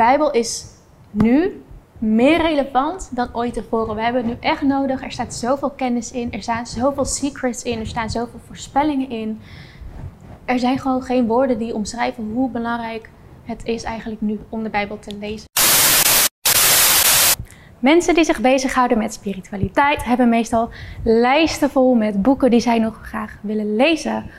[0.00, 0.64] Bijbel is
[1.10, 1.62] nu
[1.98, 3.94] meer relevant dan ooit tevoren.
[3.94, 5.02] We hebben het nu echt nodig.
[5.02, 9.40] Er staat zoveel kennis in, er staan zoveel secrets in, er staan zoveel voorspellingen in.
[10.44, 13.10] Er zijn gewoon geen woorden die omschrijven hoe belangrijk
[13.44, 15.48] het is eigenlijk nu om de Bijbel te lezen.
[17.78, 20.68] Mensen die zich bezighouden met spiritualiteit hebben meestal
[21.04, 24.30] lijsten vol met boeken die zij nog graag willen lezen.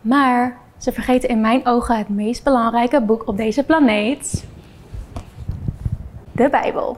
[0.00, 4.44] Maar ze vergeten in mijn ogen het meest belangrijke boek op deze planeet:
[6.36, 6.96] de Bijbel.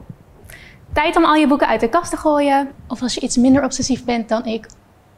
[0.93, 2.69] Tijd om al je boeken uit de kast te gooien.
[2.89, 4.69] Of als je iets minder obsessief bent dan ik,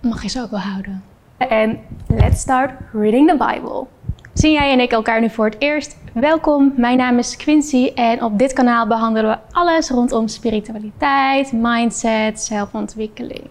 [0.00, 1.02] mag je ze ook wel houden.
[1.36, 3.86] En let's start reading the Bible.
[4.32, 5.96] Zien jij en ik elkaar nu voor het eerst?
[6.12, 12.40] Welkom, mijn naam is Quincy en op dit kanaal behandelen we alles rondom spiritualiteit, mindset,
[12.40, 13.44] zelfontwikkeling.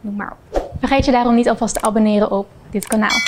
[0.00, 0.70] Noem maar op.
[0.78, 3.18] Vergeet je daarom niet alvast te abonneren op dit kanaal.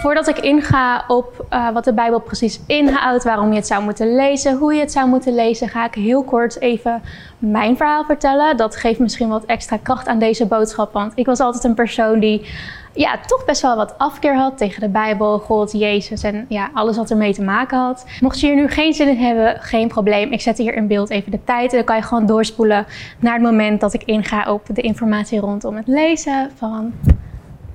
[0.00, 4.14] Voordat ik inga op uh, wat de Bijbel precies inhoudt, waarom je het zou moeten
[4.14, 7.02] lezen, hoe je het zou moeten lezen, ga ik heel kort even
[7.38, 8.56] mijn verhaal vertellen.
[8.56, 12.20] Dat geeft misschien wat extra kracht aan deze boodschap, want ik was altijd een persoon
[12.20, 12.46] die
[12.94, 16.96] ja, toch best wel wat afkeer had tegen de Bijbel, God, Jezus en ja, alles
[16.96, 18.06] wat ermee te maken had.
[18.20, 20.32] Mocht je hier nu geen zin in hebben, geen probleem.
[20.32, 22.86] Ik zet hier in beeld even de tijd en dan kan je gewoon doorspoelen
[23.18, 26.92] naar het moment dat ik inga op de informatie rondom het lezen van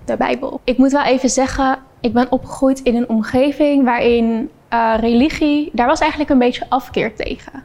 [0.06, 0.62] de Bijbel.
[0.64, 5.88] Ik moet wel even zeggen, ik ben opgegroeid in een omgeving waarin uh, religie, daar
[5.88, 7.64] was eigenlijk een beetje afkeer tegen.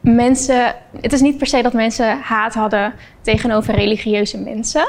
[0.00, 4.88] Mensen, het is niet per se dat mensen haat hadden tegenover religieuze mensen,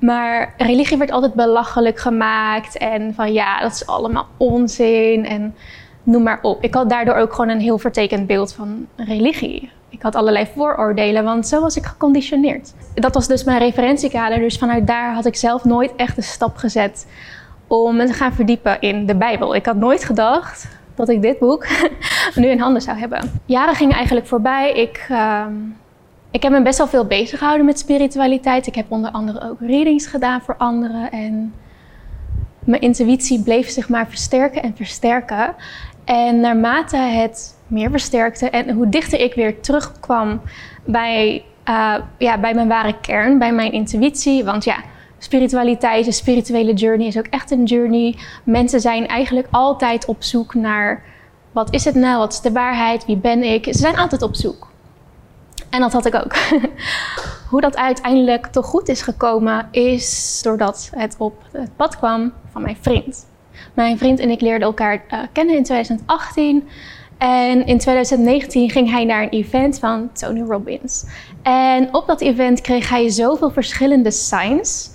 [0.00, 5.54] maar religie werd altijd belachelijk gemaakt en van ja, dat is allemaal onzin en
[6.02, 6.62] noem maar op.
[6.62, 9.70] Ik had daardoor ook gewoon een heel vertekend beeld van religie.
[9.88, 12.74] Ik had allerlei vooroordelen, want zo was ik geconditioneerd.
[12.94, 16.56] Dat was dus mijn referentiekader, dus vanuit daar had ik zelf nooit echt een stap
[16.56, 17.06] gezet
[17.66, 19.54] om me te gaan verdiepen in de Bijbel.
[19.54, 21.66] Ik had nooit gedacht dat ik dit boek
[22.34, 23.40] nu in handen zou hebben.
[23.44, 24.72] Jaren gingen eigenlijk voorbij.
[24.72, 25.46] Ik, uh,
[26.30, 28.66] ik heb me best wel veel bezig gehouden met spiritualiteit.
[28.66, 31.10] Ik heb onder andere ook readings gedaan voor anderen.
[31.10, 31.54] En
[32.64, 35.54] mijn intuïtie bleef zich maar versterken en versterken.
[36.04, 40.40] En naarmate het meer versterkte en hoe dichter ik weer terugkwam
[40.84, 44.44] bij, uh, ja, bij mijn ware kern, bij mijn intuïtie.
[44.44, 44.76] Want ja,
[45.18, 48.18] spiritualiteit, een spirituele journey is ook echt een journey.
[48.44, 51.02] Mensen zijn eigenlijk altijd op zoek naar
[51.52, 53.64] wat is het nou, wat is de waarheid, wie ben ik.
[53.64, 54.68] Ze zijn altijd op zoek.
[55.70, 56.36] En dat had ik ook.
[57.50, 62.62] Hoe dat uiteindelijk toch goed is gekomen, is doordat het op het pad kwam van
[62.62, 63.26] mijn vriend.
[63.74, 66.68] Mijn vriend en ik leerden elkaar uh, kennen in 2018.
[67.18, 71.04] En in 2019 ging hij naar een event van Tony Robbins.
[71.42, 74.90] En op dat event kreeg hij zoveel verschillende signs.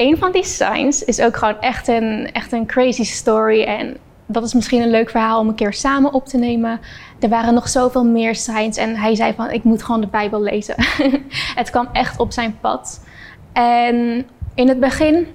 [0.00, 3.62] Een van die signs is ook gewoon echt een, echt een crazy story.
[3.62, 3.96] En
[4.26, 6.80] dat is misschien een leuk verhaal om een keer samen op te nemen.
[7.18, 10.42] Er waren nog zoveel meer signs en hij zei van ik moet gewoon de Bijbel
[10.42, 10.74] lezen.
[11.60, 13.04] het kwam echt op zijn pad.
[13.52, 15.26] En in het begin,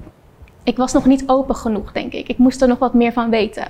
[0.63, 2.27] ik was nog niet open genoeg denk ik.
[2.27, 3.67] Ik moest er nog wat meer van weten.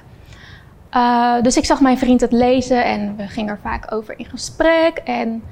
[0.94, 4.26] Uh, dus ik zag mijn vriend het lezen en we gingen er vaak over in
[4.26, 4.98] gesprek.
[4.98, 5.44] En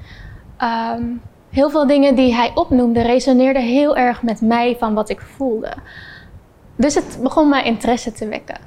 [0.96, 1.20] um,
[1.54, 5.72] heel veel dingen die hij opnoemde resoneerden heel erg met mij van wat ik voelde.
[6.76, 8.58] Dus het begon mijn interesse te wekken.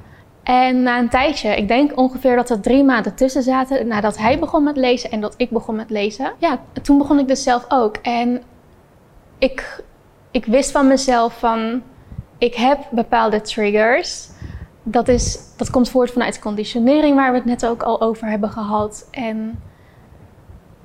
[0.42, 4.38] En na een tijdje, ik denk ongeveer dat er drie maanden tussen zaten nadat hij
[4.38, 6.32] begon met lezen en dat ik begon met lezen.
[6.38, 7.96] Ja, toen begon ik dus zelf ook.
[7.96, 8.42] En
[9.38, 9.82] ik,
[10.30, 11.82] ik wist van mezelf van,
[12.38, 14.28] ik heb bepaalde triggers
[14.82, 18.50] dat, is, dat komt voort vanuit conditionering, waar we het net ook al over hebben
[18.50, 19.08] gehad.
[19.10, 19.62] En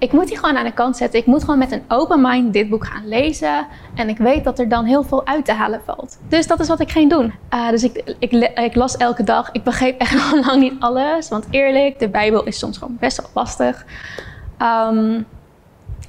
[0.03, 1.19] ik moet die gewoon aan de kant zetten.
[1.19, 3.68] Ik moet gewoon met een open mind dit boek gaan lezen.
[3.96, 6.18] En ik weet dat er dan heel veel uit te halen valt.
[6.28, 7.34] Dus dat is wat ik ging doen.
[7.53, 9.50] Uh, dus ik, ik, las elke dag.
[9.52, 11.30] Ik begreep echt nog lang niet alles.
[11.30, 13.86] Want eerlijk, de Bijbel is soms gewoon best wel lastig.
[14.62, 15.25] Um,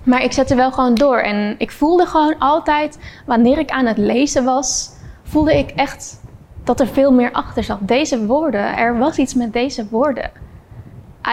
[0.02, 1.18] maar ik zette wel gewoon door.
[1.18, 4.90] En ik voelde gewoon altijd, wanneer ik aan het lezen was,
[5.22, 6.20] voelde ik echt
[6.64, 7.78] dat er veel meer achter zat.
[7.80, 10.30] Deze woorden, er was iets met deze woorden.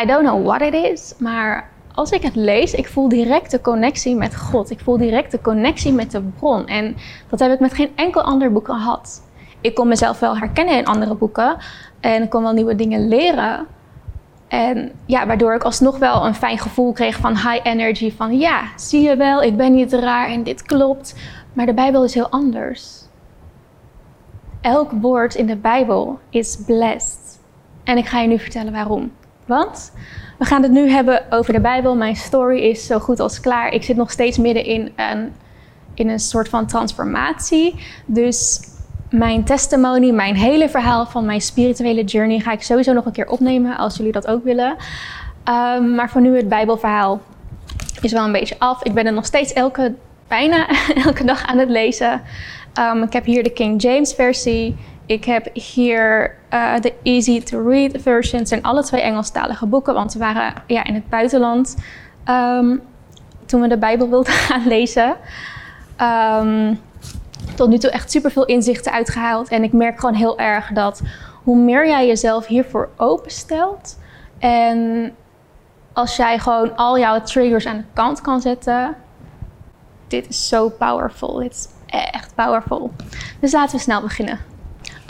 [0.04, 3.62] I don't know what it is, maar als ik het lees, ik voel direct de
[3.62, 4.70] connectie met God.
[4.70, 6.68] Ik voel direct de connectie met de bron.
[6.68, 6.96] En
[7.30, 9.22] dat heb ik met geen enkel ander boek gehad.
[9.62, 11.58] Ik kon mezelf wel herkennen in andere boeken
[12.00, 13.68] en ik kon wel nieuwe dingen leren.
[14.48, 18.12] En ja, waardoor ik alsnog wel een fijn gevoel kreeg van high energy.
[18.12, 21.16] Van ja, zie je wel, ik ben niet raar en dit klopt.
[21.54, 23.02] Maar de Bijbel is heel anders
[24.62, 27.40] elk woord in de Bijbel is blessed.
[27.84, 29.12] En ik ga je nu vertellen waarom.
[29.46, 29.92] Want
[30.40, 31.96] we gaan het nu hebben over de Bijbel.
[31.96, 33.74] Mijn story is zo goed als klaar.
[33.74, 35.34] Ik zit nog steeds midden in een,
[35.94, 37.76] in een soort van transformatie.
[38.06, 38.60] Dus
[39.10, 43.30] mijn testimony, mijn hele verhaal van mijn spirituele journey ga ik sowieso nog een keer
[43.30, 44.76] opnemen als jullie dat ook willen.
[45.44, 47.22] Ehm, maar voor nu het Bijbelverhaal
[48.02, 48.84] is wel een beetje af.
[48.84, 49.94] Ik ben er nog steeds elke,
[50.28, 50.68] bijna
[51.06, 52.22] elke dag aan het lezen.
[52.80, 54.76] Um, ik heb hier de King James versie.
[55.06, 58.40] Ik heb hier uh, de Easy to Read version.
[58.40, 61.78] Het zijn alle twee Engelstalige boeken, want we waren ja, in het buitenland
[62.30, 62.82] um,
[63.46, 65.16] toen we de Bijbel wilden gaan lezen.
[66.02, 66.80] Um,
[67.56, 69.50] tot nu toe echt super veel inzichten uitgehaald.
[69.50, 71.02] En ik merk gewoon heel erg dat
[71.44, 74.00] hoe meer jij jezelf hiervoor openstelt
[74.40, 75.12] en
[75.94, 78.96] als jij gewoon al jouw triggers aan de kant kan zetten,
[80.08, 81.34] dit is zo powerful.
[81.34, 81.68] Dit is
[82.12, 82.92] echt powerful.
[83.40, 84.40] Dus laten we snel beginnen.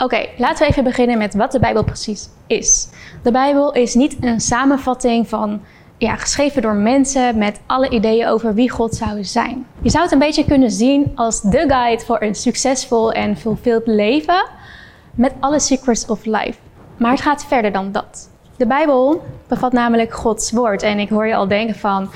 [0.02, 2.88] Oké, laten we even beginnen met wat de Bijbel precies is.
[3.22, 5.60] De Bijbel is niet een samenvatting van
[5.98, 9.66] ja, geschreven door mensen met alle ideeën over wie God zou zijn.
[9.82, 13.86] Je zou het een beetje kunnen zien als de guide voor een succesvol en fulfilled
[13.86, 14.46] leven
[15.14, 16.58] met alle secrets of life.
[16.96, 18.30] Maar het gaat verder dan dat.
[18.56, 22.10] De Bijbel bevat namelijk Gods woord en ik hoor je al denken van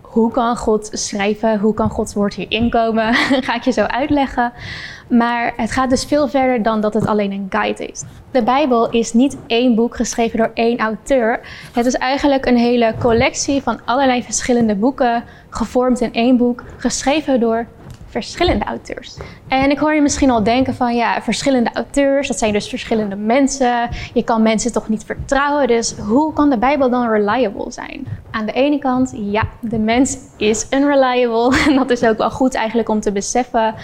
[0.00, 1.58] hoe kan God schrijven?
[1.58, 3.14] Hoe kan Gods woord hier inkomen?
[3.46, 4.52] Ga ik je zo uitleggen.
[5.08, 8.02] Maar het gaat dus veel verder dan dat het alleen een guide is.
[8.30, 11.40] De Bijbel is niet één boek geschreven door één auteur.
[11.72, 17.40] Het is eigenlijk een hele collectie van allerlei verschillende boeken, gevormd in één boek, geschreven
[17.40, 17.66] door
[18.22, 19.16] verschillende auteurs.
[19.48, 23.16] En ik hoor je misschien al denken van ja, verschillende auteurs, dat zijn dus verschillende
[23.16, 23.88] mensen.
[24.14, 28.06] Je kan mensen toch niet vertrouwen, dus hoe kan de Bijbel dan reliable zijn?
[28.30, 31.54] Aan de ene kant, ja, de mens is unreliable.
[31.68, 33.74] En dat is ook wel goed eigenlijk om te beseffen.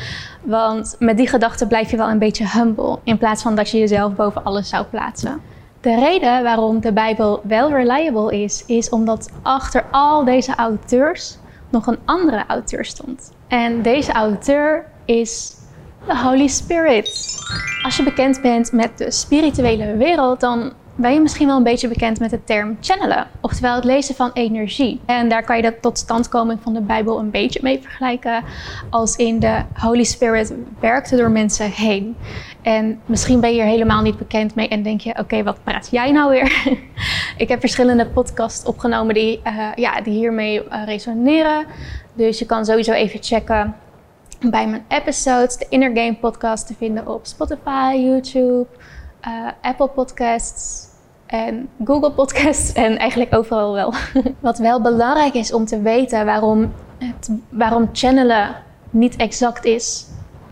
[0.42, 3.78] Want met die gedachte blijf je wel een beetje humble, in plaats van dat je
[3.78, 5.40] jezelf boven alles zou plaatsen.
[5.80, 11.38] De reden waarom de Bijbel wel reliable is, is omdat achter al deze auteurs
[11.70, 13.32] nog een andere auteur stond.
[13.52, 15.56] En deze auteur is
[16.06, 17.38] de Holy Spirit.
[17.82, 21.88] Als je bekend bent met de spirituele wereld, dan ben je misschien wel een beetje
[21.88, 25.00] bekend met de term channelen, oftewel het lezen van energie.
[25.06, 28.44] En daar kan je de totstandkoming van de Bijbel een beetje mee vergelijken,
[28.90, 32.16] als in de Holy Spirit werkte door mensen heen.
[32.62, 35.88] En misschien ben je hier helemaal niet bekend mee en denk je: oké, wat praat
[35.90, 36.64] jij nou weer?
[37.36, 41.66] ik heb verschillende podcasts opgenomen die, uh, ja, die hiermee uh, resoneren.
[42.14, 43.74] Dus je kan sowieso even checken
[44.50, 48.66] bij mijn episodes, de Inner Game podcast te vinden op Spotify, YouTube,
[49.26, 50.88] uh, Apple Podcasts
[51.26, 53.94] en Google Podcasts en eigenlijk overal wel.
[54.40, 58.56] Wat wel belangrijk is om te weten waarom, het, waarom channelen
[58.90, 60.06] niet exact is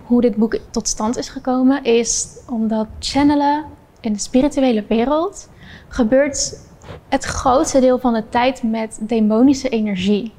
[0.05, 3.65] hoe dit boek tot stand is gekomen, is omdat channelen
[4.01, 5.49] in de spirituele wereld
[5.89, 6.69] gebeurt
[7.09, 10.33] het grootste deel van de tijd met demonische energie.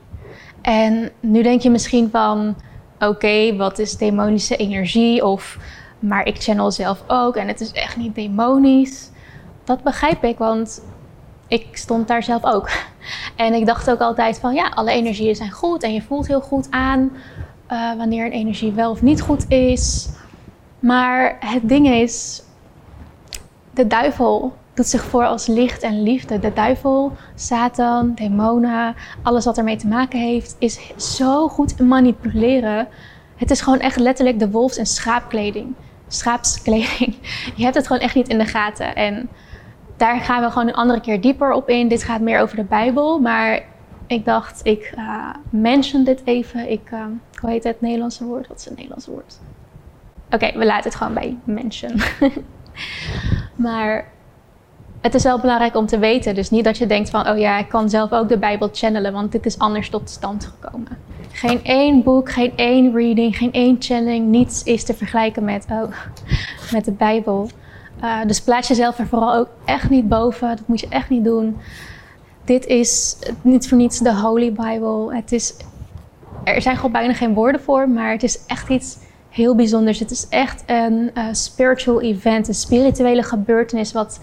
[0.62, 2.56] En nu denk je misschien van,
[3.00, 5.26] oké, wat is demonische energie?
[5.26, 5.58] Of,
[6.02, 9.10] maar ik channel zelf ook en het is echt niet demonisch.
[9.64, 10.84] Dat begrijp ik, want
[11.48, 12.70] ik stond daar zelf ook.
[13.36, 16.42] En ik dacht ook altijd van, ja, alle energieën zijn goed en je voelt heel
[16.42, 17.12] goed aan
[17.72, 20.10] uh, wanneer een energie wel of niet goed is.
[20.80, 22.44] Maar het ding is,
[23.74, 26.40] de duivel doet zich voor als licht en liefde.
[26.40, 30.80] De duivel, Satan, demonen, alles wat ermee te maken heeft, is
[31.18, 32.88] zo goed manipuleren.
[33.36, 35.74] Het is gewoon echt letterlijk de wolfs- en schaapkleding.
[36.14, 37.16] Schaapskleding.
[37.56, 38.96] Je hebt het gewoon echt niet in de gaten.
[38.96, 39.30] En
[39.98, 41.88] daar gaan we gewoon een andere keer dieper op in.
[41.88, 43.20] Dit gaat meer over de Bijbel.
[43.20, 43.62] Maar
[44.08, 46.72] ik dacht, ik uh, mention dit even.
[46.72, 47.06] Ik, uh,
[47.40, 48.48] hoe heet het Nederlandse woord?
[48.48, 49.40] Wat is het Nederlandse woord?
[50.30, 52.02] Oké, we laten het gewoon bij mention.
[53.56, 54.06] maar
[55.02, 56.36] het is wel belangrijk om te weten.
[56.36, 59.14] Dus niet dat je denkt van, oh ja, ik kan zelf ook de Bijbel channelen,
[59.14, 60.98] want dit is anders tot stand gekomen.
[61.32, 65.92] Geen één boek, geen één reading, geen één channeling, niets is te vergelijken met, oh,
[66.72, 67.50] met de Bijbel.
[68.04, 70.48] Uh, dus plaats jezelf er vooral ook echt niet boven.
[70.48, 71.58] Dat moet je echt niet doen.
[72.46, 75.16] Dit is niet voor niets de Holy Bible.
[75.16, 75.54] Het is,
[76.44, 78.98] er zijn gewoon bijna geen woorden voor, maar het is echt iets
[79.30, 80.00] heel bijzonders.
[80.00, 84.20] Het is echt een uh, spiritual event, een spirituele gebeurtenis wat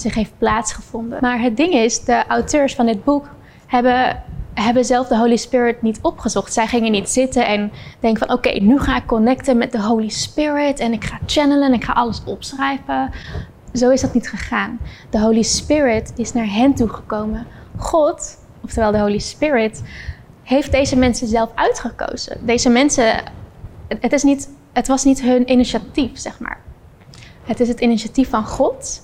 [0.00, 1.18] zich heeft plaatsgevonden.
[1.20, 3.28] Maar het ding is, de auteurs van dit boek
[3.66, 4.22] hebben,
[4.54, 6.52] hebben zelf de Holy Spirit niet opgezocht.
[6.52, 10.08] Zij gingen niet zitten en denken van oké, nu ga ik connecten met de Holy
[10.08, 13.10] Spirit en ik ga channelen en ik ga alles opschrijven.
[13.72, 14.78] Zo is dat niet gegaan.
[15.10, 17.46] De Holy Spirit is naar hen toegekomen.
[17.76, 19.82] God, oftewel de Holy Spirit,
[20.42, 22.46] heeft deze mensen zelf uitgekozen.
[22.46, 23.22] Deze mensen,
[23.88, 26.58] het, is niet, het was niet hun initiatief, zeg maar.
[27.44, 29.02] Het is het initiatief van God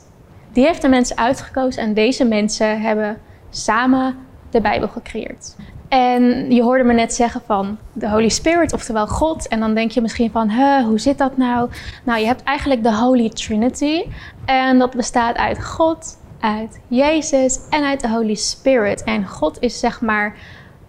[0.52, 3.18] die heeft de mensen uitgekozen en deze mensen hebben
[3.50, 4.16] samen
[4.50, 5.56] de Bijbel gecreëerd.
[5.88, 9.48] En je hoorde me net zeggen van de Holy Spirit, oftewel God.
[9.48, 11.70] En dan denk je misschien van, huh, hoe zit dat nou?
[12.04, 14.02] Nou, je hebt eigenlijk de Holy Trinity.
[14.44, 19.04] En dat bestaat uit God, uit Jezus en uit de Holy Spirit.
[19.04, 20.36] En God is zeg maar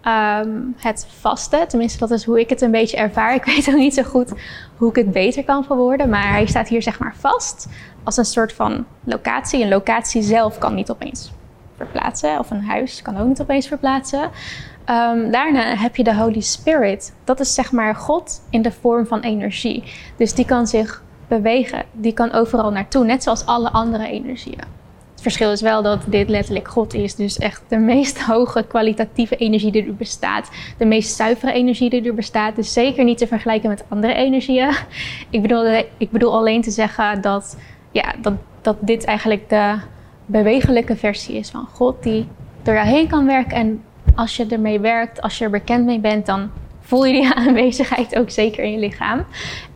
[0.03, 1.65] ehm, het vaste.
[1.67, 3.35] Tenminste, dat is hoe ik het een beetje ervaar.
[3.35, 4.33] Ik weet ook niet zo goed
[4.77, 6.09] hoe ik het beter kan verwoorden.
[6.09, 7.67] Maar hij staat hier zeg maar vast
[8.03, 9.63] als een soort van locatie.
[9.63, 11.31] Een locatie zelf kan niet opeens
[11.77, 12.39] verplaatsen.
[12.39, 14.29] Of een huis kan ook niet opeens verplaatsen.
[14.85, 17.13] Ehm, daarna heb je de Holy Spirit.
[17.23, 19.83] Dat is zeg maar God in de vorm van energie.
[20.17, 21.83] Dus die kan zich bewegen.
[21.91, 24.82] Die kan overal naartoe, net zoals alle andere energieën.
[25.23, 27.15] Verschil is wel dat dit letterlijk God is.
[27.15, 30.49] Dus echt de meest hoge kwalitatieve energie die er bestaat.
[30.77, 32.55] De meest zuivere energie die er bestaat.
[32.55, 34.71] Dus zeker niet te vergelijken met andere energieën.
[35.29, 37.57] Ik bedoel, ik bedoel alleen te zeggen dat,
[37.91, 39.75] ja, dat, dat dit eigenlijk de
[40.25, 42.03] bewegelijke versie is van God.
[42.03, 42.27] Die
[42.61, 43.83] door jou heen kan werken en
[44.15, 46.51] als je ermee werkt, als je er bekend mee bent, dan
[46.93, 49.25] voel je die aanwezigheid ook zeker in je lichaam.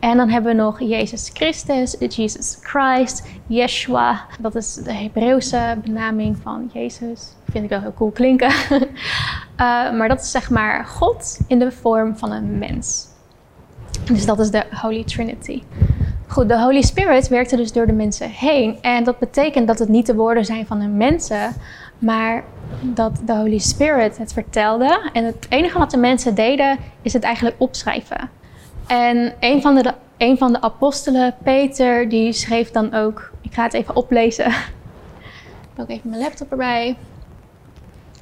[0.00, 4.24] En dan hebben we nog Jezus Christus, Jesus Christ, Yeshua.
[4.40, 7.34] Dat is de Hebreeuwse benaming van Jezus.
[7.50, 8.50] Vind ik wel heel cool klinken.
[8.50, 8.80] Uh,
[9.98, 13.06] maar dat is zeg maar God in de vorm van een mens.
[14.04, 15.62] Dus dat is de Holy Trinity.
[16.26, 18.78] Goed, de Holy Spirit werkte dus door de mensen heen.
[18.80, 21.54] En dat betekent dat het niet de woorden zijn van de mensen,
[21.98, 22.44] maar
[22.80, 25.10] dat de Holy Spirit het vertelde.
[25.12, 28.30] En het enige wat de mensen deden, is het eigenlijk opschrijven.
[28.86, 33.30] En een van de, een van de apostelen, Peter, die schreef dan ook...
[33.40, 34.46] Ik ga het even oplezen.
[34.46, 34.54] Ik
[35.80, 36.96] ook even mijn laptop erbij.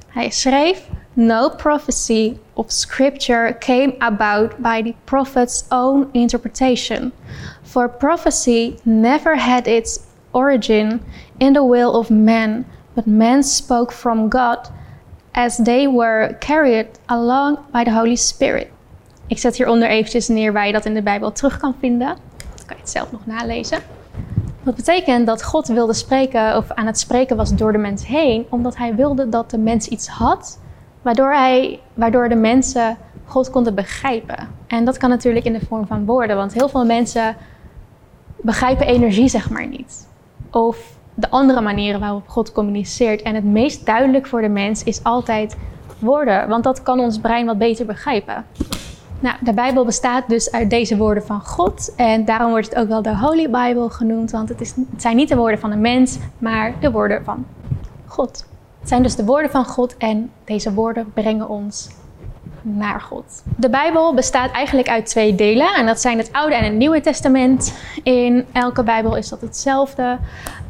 [0.07, 0.87] Hij schreef...
[1.19, 7.11] No prophecy of scripture came about by the prophet's own interpretation.
[7.63, 9.99] For prophecy never had its
[10.31, 11.01] origin
[11.37, 12.65] in the will of man
[12.97, 14.71] but men spoke from God
[15.31, 18.67] as they were carried along by the Holy Spirit.
[19.27, 22.07] Ik zet hieronder eventjes neer waar je dat in de Bijbel terug kan vinden.
[22.55, 23.79] Dat kan je het zelf nog nalezen.
[24.63, 28.45] Dat betekent dat God wilde spreken of aan het spreken was door de mens heen,
[28.49, 30.59] omdat hij wilde dat de mens iets had,
[31.01, 34.47] waardoor, hij, waardoor de mensen God konden begrijpen.
[34.67, 37.35] En dat kan natuurlijk in de vorm van woorden, want heel veel mensen
[38.41, 40.07] begrijpen energie zeg maar niet.
[40.51, 43.21] Of de andere manieren waarop God communiceert.
[43.21, 45.57] En het meest duidelijk voor de mens is altijd
[45.99, 48.45] woorden, want dat kan ons brein wat beter begrijpen.
[49.19, 51.93] Nou, de Bijbel bestaat dus uit deze woorden van God.
[51.95, 55.15] En daarom wordt het ook wel de Holy Bible genoemd, want het, is, het zijn
[55.15, 57.45] niet de woorden van een mens, maar de woorden van
[58.05, 58.45] God.
[58.79, 61.89] Het zijn dus de woorden van God en deze woorden brengen ons
[62.61, 63.43] naar God.
[63.57, 67.01] De Bijbel bestaat eigenlijk uit twee delen en dat zijn het Oude en het Nieuwe
[67.01, 67.73] Testament.
[68.03, 70.17] In elke Bijbel is dat hetzelfde.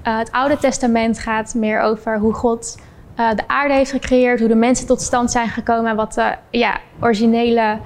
[0.08, 2.78] Uh, het Oude Testament gaat meer over hoe God
[3.20, 6.36] uh, de aarde heeft gecreëerd, hoe de mensen tot stand zijn gekomen en wat de
[6.52, 7.80] ja, originele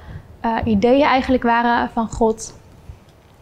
[0.46, 2.54] uh, ideeën eigenlijk waren van God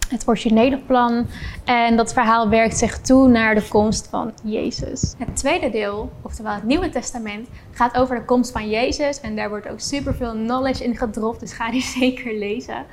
[0.10, 1.28] het originele plan.
[1.66, 5.14] En dat verhaal werkt zich toe naar de komst van Jezus.
[5.18, 9.22] Het tweede deel, oftewel het Nieuwe Testament, gaat over de komst van Jezus.
[9.22, 12.86] En daar wordt ook superveel knowledge in gedropt, dus ga die zeker lezen.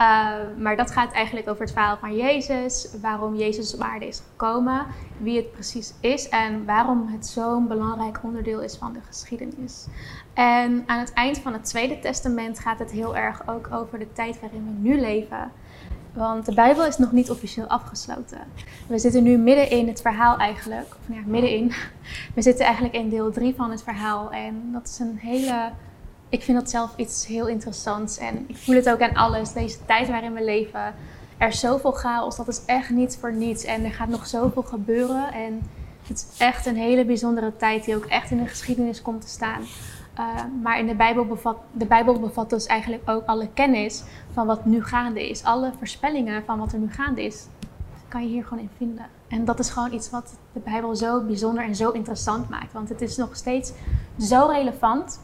[0.00, 4.22] Uh, maar dat gaat eigenlijk over het verhaal van Jezus, waarom Jezus op aarde is
[4.30, 4.86] gekomen,
[5.20, 9.86] wie het precies is en waarom het zo'n belangrijk onderdeel is van de geschiedenis.
[10.34, 14.12] En aan het eind van het Tweede Testament gaat het heel erg ook over de
[14.12, 15.52] tijd waarin we nu leven.
[16.12, 18.38] Want de Bijbel is nog niet officieel afgesloten.
[18.86, 20.86] We zitten nu midden in het verhaal eigenlijk.
[21.00, 21.72] Of nou ja, middenin.
[22.34, 24.30] We zitten eigenlijk in deel 3 van het verhaal.
[24.30, 25.70] En dat is een hele.
[26.28, 28.18] Ik vind dat zelf iets heel interessants.
[28.18, 29.52] En ik voel het ook aan alles.
[29.52, 30.94] Deze tijd waarin we leven.
[31.38, 32.36] Er is zoveel chaos.
[32.36, 33.64] Dat is echt niet voor niets.
[33.64, 35.32] En er gaat nog zoveel gebeuren.
[35.32, 35.62] En
[36.06, 39.28] het is echt een hele bijzondere tijd die ook echt in de geschiedenis komt te
[39.28, 39.62] staan.
[40.18, 40.26] Uh,
[40.62, 44.64] maar in de Bijbel, bevat, de Bijbel bevat dus eigenlijk ook alle kennis van wat
[44.64, 45.44] nu gaande is.
[45.44, 47.46] Alle voorspellingen van wat er nu gaande is,
[48.08, 49.06] kan je hier gewoon in vinden.
[49.28, 52.72] En dat is gewoon iets wat de Bijbel zo bijzonder en zo interessant maakt.
[52.72, 53.72] Want het is nog steeds
[54.18, 55.20] zo relevant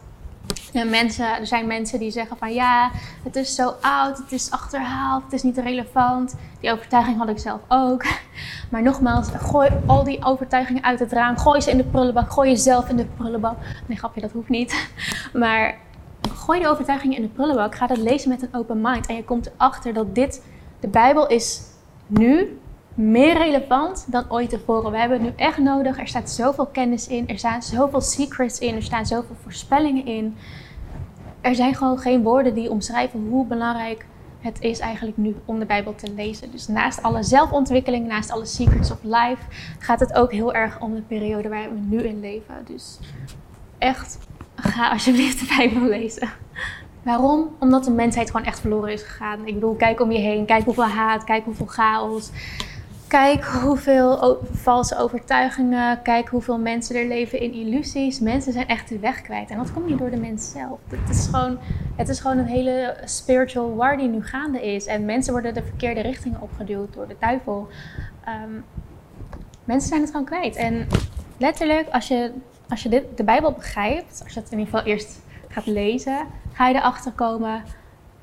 [0.74, 2.90] en mensen, er zijn mensen die zeggen van ja,
[3.22, 6.34] het is zo oud, het is achterhaald, het is niet relevant.
[6.60, 8.04] Die overtuiging had ik zelf ook.
[8.70, 11.36] Maar nogmaals, gooi al die overtuigingen uit het raam.
[11.36, 13.56] Gooi ze in de prullenbak, gooi jezelf in de prullenbak.
[13.86, 14.88] Nee, grapje, dat hoeft niet.
[15.32, 15.78] Maar
[16.34, 17.74] gooi de overtuigingen in de prullenbak.
[17.74, 19.06] Ga dat lezen met een open mind.
[19.06, 20.42] En je komt erachter dat dit,
[20.80, 21.62] de Bijbel is
[22.06, 22.58] nu
[22.94, 24.90] meer relevant dan ooit tevoren.
[24.90, 25.98] We hebben het nu echt nodig.
[25.98, 27.28] Er staat zoveel kennis in.
[27.28, 28.74] Er staan zoveel secrets in.
[28.74, 30.36] Er staan zoveel voorspellingen in.
[31.44, 34.06] Er zijn gewoon geen woorden die omschrijven hoe belangrijk
[34.40, 36.50] het is eigenlijk nu om de Bijbel te lezen.
[36.50, 39.42] Dus naast alle zelfontwikkeling, naast alle secrets of life,
[39.78, 42.54] gaat het ook heel erg om de periode waar we nu in leven.
[42.66, 42.98] Dus
[43.78, 44.18] echt,
[44.56, 46.28] ga alsjeblieft de Bijbel lezen.
[47.02, 47.56] Waarom?
[47.58, 49.46] Omdat de mensheid gewoon echt verloren is gegaan.
[49.46, 52.30] Ik bedoel, kijk om je heen, kijk hoeveel haat, kijk hoeveel chaos.
[53.14, 58.21] Kijk hoeveel valse overtuigingen, kijk hoeveel mensen er leven in illusies.
[58.21, 59.50] Mensen zijn echt de weg kwijt.
[59.50, 60.78] En dat komt niet door de mens zelf.
[60.88, 61.59] Het is gewoon,
[61.97, 64.87] het is gewoon een hele spiritual war die nu gaande is.
[64.87, 67.68] En mensen worden de verkeerde richtingen opgeduwd door de duivel.
[68.25, 68.61] Ehm,
[69.64, 70.56] mensen zijn het gewoon kwijt.
[70.56, 70.87] En
[71.37, 72.33] letterlijk, als je,
[72.68, 76.26] als je dit, de Bijbel begrijpt, als je het in ieder geval eerst gaat lezen,
[76.52, 77.62] ga je erachter komen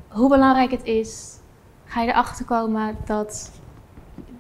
[0.07, 1.39] hoe belangrijk het is.
[1.85, 3.60] Ga je erachter komen dat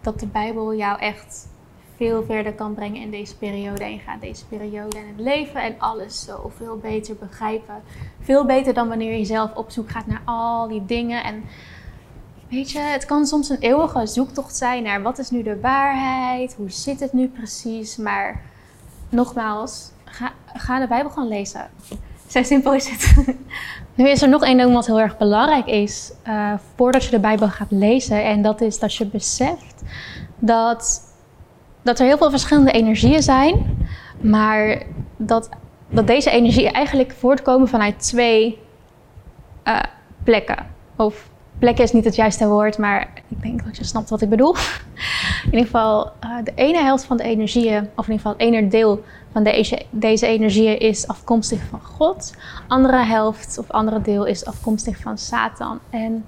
[0.01, 1.49] dat de Bijbel jou echt
[1.95, 3.83] veel verder kan brengen in deze periode.
[3.83, 7.81] En gaat deze periode en het leven en alles zoveel beter begrijpen.
[8.19, 11.23] Veel beter dan wanneer je zelf op zoek gaat naar al die dingen.
[11.23, 11.43] En
[12.49, 16.53] weet je, het kan soms een eeuwige zoektocht zijn naar wat is nu de waarheid?
[16.55, 17.97] Hoe zit het nu precies?
[17.97, 18.41] Maar
[19.09, 21.69] nogmaals, ga, ga de Bijbel gewoon lezen.
[22.31, 23.25] Zo simpel is het.
[23.95, 27.19] nu is er nog één ding wat heel erg belangrijk is uh, voordat je de
[27.19, 28.23] Bijbel gaat lezen.
[28.23, 29.81] En dat is dat je beseft
[30.39, 31.01] dat,
[31.81, 33.77] dat er heel veel verschillende energieën zijn.
[34.21, 34.83] Maar
[35.17, 35.49] dat,
[35.89, 38.59] dat deze energieën eigenlijk voortkomen vanuit twee
[39.67, 39.79] uh,
[40.23, 40.67] plekken.
[40.95, 41.29] Of
[41.61, 44.55] plekken is niet het juiste woord, maar ik denk dat je snapt wat ik bedoel.
[45.45, 48.41] In ieder geval, uh, de ene helft van de energieën, of in ieder geval het
[48.41, 52.33] ene deel van deze, deze energieën is afkomstig van God.
[52.67, 55.79] Andere helft of andere deel is afkomstig van Satan.
[55.89, 56.25] En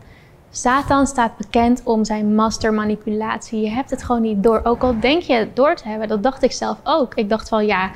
[0.52, 3.62] Satan staat bekend om zijn mastermanipulatie.
[3.62, 4.62] Je hebt het gewoon niet door.
[4.64, 7.14] Ook al denk je het door te hebben, dat dacht ik zelf ook.
[7.16, 7.92] Ik dacht van ja,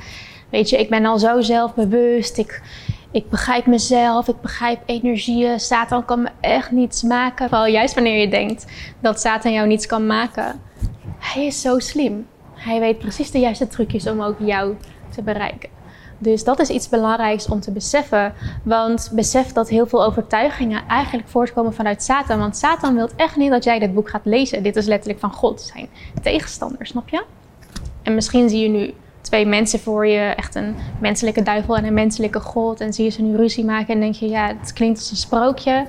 [0.48, 2.38] weet je, ik ben al zo zelfbewust.
[2.38, 2.62] Ik,
[3.10, 5.60] ik begrijp mezelf, ik begrijp energieën.
[5.60, 7.48] Satan kan me echt niets maken.
[7.48, 8.66] Vooral juist wanneer je denkt
[9.00, 10.60] dat Satan jou niets kan maken.
[11.18, 12.26] Hij is zo slim.
[12.54, 14.76] Hij weet precies de juiste trucjes om ook jou
[15.10, 15.68] te bereiken.
[16.18, 18.34] Dus dat is iets belangrijks om te beseffen.
[18.62, 22.38] Want besef dat heel veel overtuigingen eigenlijk voortkomen vanuit Satan.
[22.38, 24.62] Want Satan wil echt niet dat jij dit boek gaat lezen.
[24.62, 25.88] Dit is letterlijk van God, zijn
[26.22, 27.24] tegenstander, snap je?
[28.02, 28.94] En misschien zie je nu
[29.28, 32.80] twee mensen voor je, echt een menselijke duivel en een menselijke God.
[32.80, 35.16] En zie je ze nu ruzie maken en denk je, ja, het klinkt als een
[35.16, 35.86] sprookje.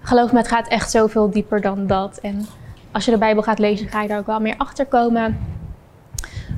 [0.00, 2.18] Geloof me, het gaat echt zoveel dieper dan dat.
[2.18, 2.46] En
[2.92, 5.38] als je de Bijbel gaat lezen, ga je daar ook wel meer achter komen.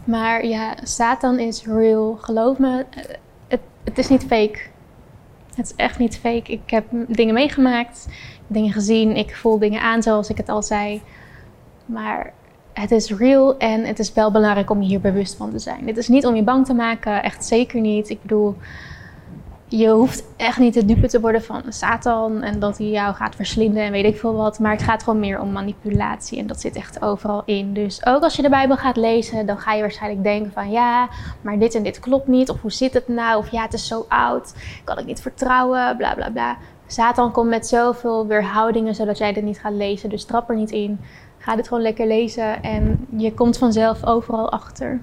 [0.04, 2.18] Maar ja, Satan is real.
[2.20, 2.84] Geloof me,
[3.48, 4.58] het, het is niet fake.
[5.54, 6.52] Het is echt niet fake.
[6.52, 8.06] Ik heb dingen meegemaakt,
[8.46, 11.02] dingen gezien, ik voel dingen aan zoals ik het al zei.
[11.86, 12.32] Maar
[12.74, 15.86] het is real en het is wel belangrijk om je hier bewust van te zijn.
[15.86, 18.10] Dit is niet om je bang te maken, echt zeker niet.
[18.10, 18.56] Ik bedoel,
[19.68, 23.34] je hoeft echt niet de dupe te worden van Satan en dat hij jou gaat
[23.34, 24.58] verslinden en weet ik veel wat.
[24.58, 27.72] Maar het gaat gewoon meer om manipulatie en dat zit echt overal in.
[27.72, 31.08] Dus ook als je de Bijbel gaat lezen, dan ga je waarschijnlijk denken van ja,
[31.40, 32.50] maar dit en dit klopt niet.
[32.50, 33.38] Of hoe zit het nou?
[33.38, 34.54] Of ja, het is zo oud.
[34.84, 35.96] Kan ik niet vertrouwen?
[35.96, 36.56] Bla bla bla.
[36.86, 40.10] Satan komt met zoveel weerhoudingen zodat jij dit niet gaat lezen.
[40.10, 41.00] Dus trap er niet in.
[41.44, 45.00] Ga dit gewoon lekker lezen en je komt vanzelf overal achter.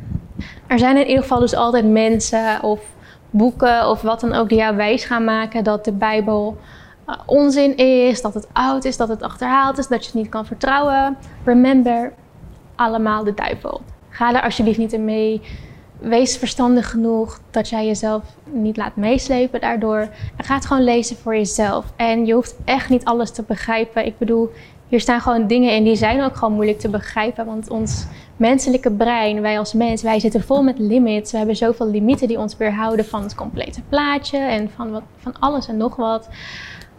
[0.67, 2.81] Er zijn in ieder geval dus altijd mensen of
[3.29, 6.57] boeken of wat dan ook die jou wijs gaan maken dat de Bijbel
[7.09, 10.29] uh, onzin is, dat het oud is, dat het achterhaald is, dat je het niet
[10.29, 11.17] kan vertrouwen.
[11.43, 12.13] Remember,
[12.75, 13.81] allemaal de duivel.
[14.09, 15.41] Ga er alsjeblieft niet in mee.
[15.99, 19.99] Wees verstandig genoeg dat jij jezelf niet laat meeslepen daardoor.
[20.35, 21.85] En ga het gewoon lezen voor jezelf.
[21.95, 24.05] En je hoeft echt niet alles te begrijpen.
[24.05, 24.51] Ik bedoel,
[24.91, 27.45] hier staan gewoon dingen in die zijn ook gewoon moeilijk te begrijpen.
[27.45, 28.05] Want ons
[28.37, 31.31] menselijke brein, wij als mens, wij zitten vol met limits.
[31.31, 35.39] We hebben zoveel limieten die ons weerhouden van het complete plaatje en van, wat, van
[35.39, 36.29] alles en nog wat.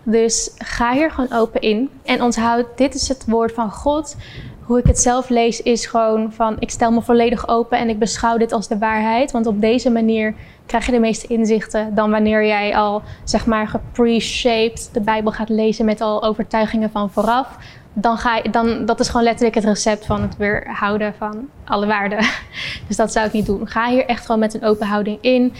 [0.02, 1.90] Dus ga hier gewoon open in.
[2.04, 4.16] En onthoud, dit is het woord van God.
[4.62, 7.98] Hoe ik het zelf lees is gewoon van ik stel me volledig open en ik
[7.98, 9.30] beschouw dit als de waarheid.
[9.30, 10.34] Want op deze manier
[10.66, 15.48] krijg je de meeste inzichten dan wanneer jij al zeg maar gepre-shaped de Bijbel gaat
[15.48, 17.58] lezen met al overtuigingen van vooraf
[17.92, 21.86] dan ga je, dan, dat is gewoon letterlijk het recept van het weerhouden van alle
[21.86, 22.18] waarden.
[22.88, 23.68] Dus dat zou ik niet doen.
[23.68, 25.52] Ga hier echt gewoon met een open houding in.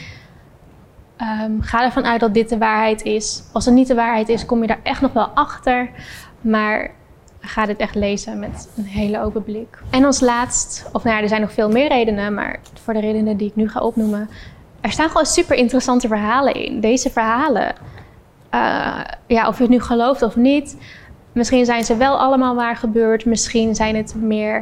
[1.43, 3.43] Um, ga ervan uit dat dit de waarheid is.
[3.53, 5.91] Als het niet de waarheid is, kom je daar echt nog wel achter.
[6.41, 6.91] Maar
[7.41, 9.83] ga dit echt lezen met een hele open blik.
[9.91, 13.01] En als laatst, of nou ja, er zijn nog veel meer redenen, maar voor de
[13.01, 14.29] redenen die ik nu ga opnoemen,
[14.81, 16.81] er staan gewoon super interessante verhalen in.
[16.81, 17.75] Deze verhalen,
[18.55, 20.77] uh, ja, of je het nu gelooft of niet,
[21.33, 23.25] Misschien zijn ze wel allemaal waar gebeurd.
[23.25, 24.57] Misschien zijn het meer,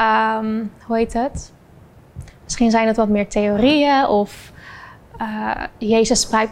[0.00, 1.52] um, hoe heet het?
[2.44, 4.06] Misschien zijn het wat meer theorieën.
[4.06, 4.52] Of
[5.20, 6.50] uh, Jezus, spreekt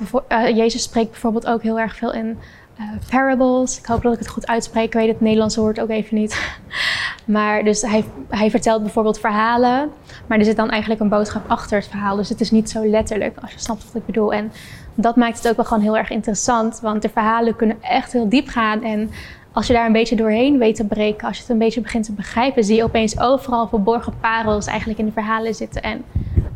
[0.55, 2.39] Jezus bijvoorbeeld ook heel erg veel in
[2.81, 3.79] uh, parables.
[3.79, 4.85] Ik hoop dat ik het goed uitspreek.
[4.85, 6.57] Ik weet het Nederlandse woord ook even niet.
[7.25, 9.91] maar dus hij, hij vertelt bijvoorbeeld verhalen.
[10.27, 12.17] Maar er zit dan eigenlijk een boodschap achter het verhaal.
[12.17, 14.33] Dus het is niet zo letterlijk, als je snapt wat ik bedoel.
[14.33, 14.53] En
[14.95, 16.81] dat maakt het ook wel gewoon heel erg interessant.
[16.81, 18.83] Want de verhalen kunnen echt heel diep gaan.
[18.83, 19.11] En
[19.55, 22.05] als je daar een beetje doorheen weet te breken, als je het een beetje begint
[22.05, 25.83] te begrijpen, zie je opeens overal verborgen parels eigenlijk in de verhalen zitten.
[25.83, 26.05] En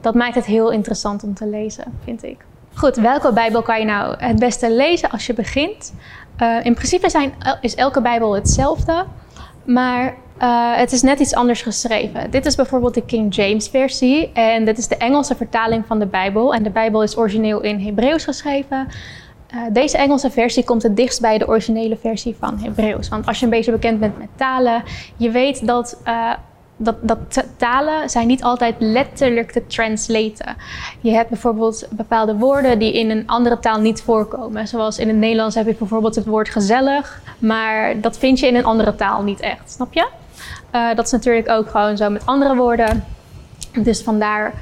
[0.00, 2.36] dat maakt het heel interessant om te lezen, vind ik.
[2.74, 5.94] Goed, welke Bijbel kan je nou het beste lezen als je begint?
[6.42, 9.04] Uh, in principe zijn, is elke Bijbel hetzelfde,
[9.64, 12.30] maar uh, het is net iets anders geschreven.
[12.30, 16.06] Dit is bijvoorbeeld de King James versie en dit is de Engelse vertaling van de
[16.06, 16.54] Bijbel.
[16.54, 18.88] En de Bijbel is origineel in Hebreeuws geschreven.
[19.54, 23.08] Uh, deze Engelse versie komt het dichtst bij de originele versie van Hebreeuws.
[23.08, 24.82] Want als je een beetje bekend bent met talen,
[25.16, 26.32] je weet dat uh,
[26.78, 30.56] dat, dat talen zijn niet altijd letterlijk te translaten.
[31.00, 34.68] Je hebt bijvoorbeeld bepaalde woorden die in een andere taal niet voorkomen.
[34.68, 38.54] Zoals in het Nederlands heb je bijvoorbeeld het woord gezellig, maar dat vind je in
[38.54, 40.08] een andere taal niet echt, snap je?
[40.74, 43.04] Uh, dat is natuurlijk ook gewoon zo met andere woorden.
[43.72, 44.52] Dus vandaar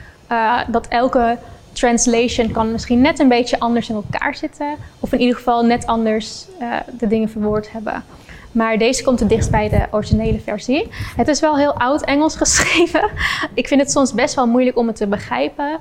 [0.69, 1.39] dat elke
[1.77, 4.75] translation kan misschien net een beetje anders in elkaar zitten.
[5.01, 8.05] Of in ieder geval net anders uh, de dingen verwoord hebben.
[8.53, 10.89] Maar deze komt het dichtst bij de originele versie.
[11.17, 13.11] Het is wel heel oud Engels geschreven.
[13.55, 15.79] Ik vind het soms best wel moeilijk om het te begrijpen.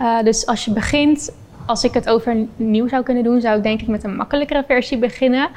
[0.00, 1.32] Uh, dus als je begint,
[1.66, 4.98] als ik het overnieuw zou kunnen doen, zou ik denk ik met een makkelijkere versie
[4.98, 5.48] beginnen.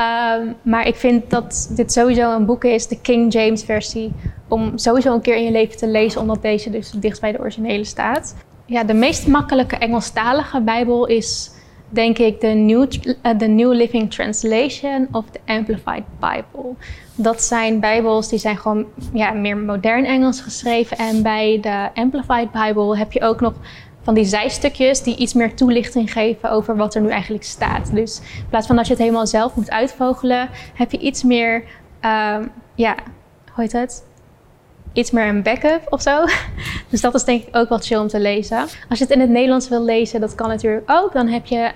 [0.00, 4.12] Um, maar ik vind dat dit sowieso een boek is, de King James versie,
[4.48, 7.38] om sowieso een keer in je leven te lezen, omdat deze dus dichtst bij de
[7.38, 8.34] originele staat.
[8.70, 11.50] Ja, de meest makkelijke Engelstalige Bijbel is
[11.88, 12.86] denk ik de New,
[13.22, 16.74] uh, New Living Translation of de Amplified Bible.
[17.14, 20.96] Dat zijn Bijbels die zijn gewoon ja, meer modern Engels geschreven.
[20.96, 23.54] En bij de Amplified Bible heb je ook nog
[24.02, 27.94] van die zijstukjes die iets meer toelichting geven over wat er nu eigenlijk staat.
[27.94, 31.54] Dus in plaats van dat je het helemaal zelf moet uitvogelen, heb je iets meer,
[31.54, 32.94] um, ja,
[33.52, 34.08] hoe heet het?
[34.92, 36.24] Iets meer een backup of zo.
[36.90, 38.58] Dus dat is denk ik ook wat chill om te lezen.
[38.58, 41.12] Als je het in het Nederlands wil lezen, dat kan natuurlijk ook.
[41.12, 41.70] Dan heb je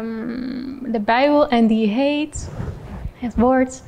[0.00, 2.50] um, de Bijbel en die heet
[3.18, 3.82] het woord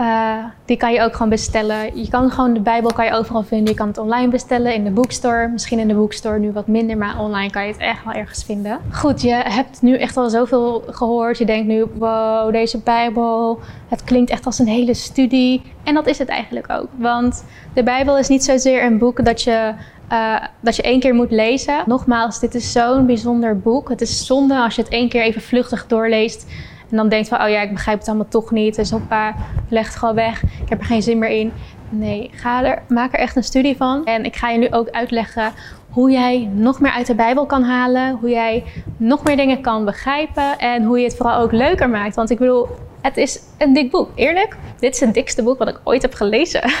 [0.00, 2.00] uh, die kan je ook gewoon bestellen.
[2.02, 3.68] Je kan gewoon de Bijbel kan je overal vinden.
[3.68, 5.48] Je kan het online bestellen in de boekstore.
[5.48, 8.44] Misschien in de boekstore nu wat minder, maar online kan je het echt wel ergens
[8.44, 8.78] vinden.
[8.92, 11.38] Goed, je hebt nu echt al zoveel gehoord.
[11.38, 13.58] Je denkt nu, wow, deze Bijbel,
[13.88, 15.62] het klinkt echt als een hele studie.
[15.84, 16.88] En dat is het eigenlijk ook.
[16.96, 19.72] Want de Bijbel is niet zozeer een boek dat je
[20.12, 21.82] uh, dat je één keer moet lezen.
[21.86, 23.88] Nogmaals, dit is zo'n bijzonder boek.
[23.88, 26.46] Het is zonde als je het één keer even vluchtig doorleest
[26.90, 28.76] en dan denkt van, oh ja, ik begrijp het allemaal toch niet.
[28.76, 29.34] Dus hoppa,
[29.68, 30.42] leg het gewoon weg.
[30.42, 31.52] Ik heb er geen zin meer in.
[31.88, 34.04] Nee, ga er, maak er echt een studie van.
[34.04, 35.52] En ik ga je nu ook uitleggen
[35.90, 38.16] hoe jij nog meer uit de Bijbel kan halen.
[38.20, 38.64] Hoe jij
[38.96, 40.58] nog meer dingen kan begrijpen.
[40.58, 42.14] En hoe je het vooral ook leuker maakt.
[42.14, 42.68] Want ik bedoel,
[43.02, 44.10] het is een dik boek.
[44.14, 46.62] Eerlijk, dit is het dikste boek wat ik ooit heb gelezen.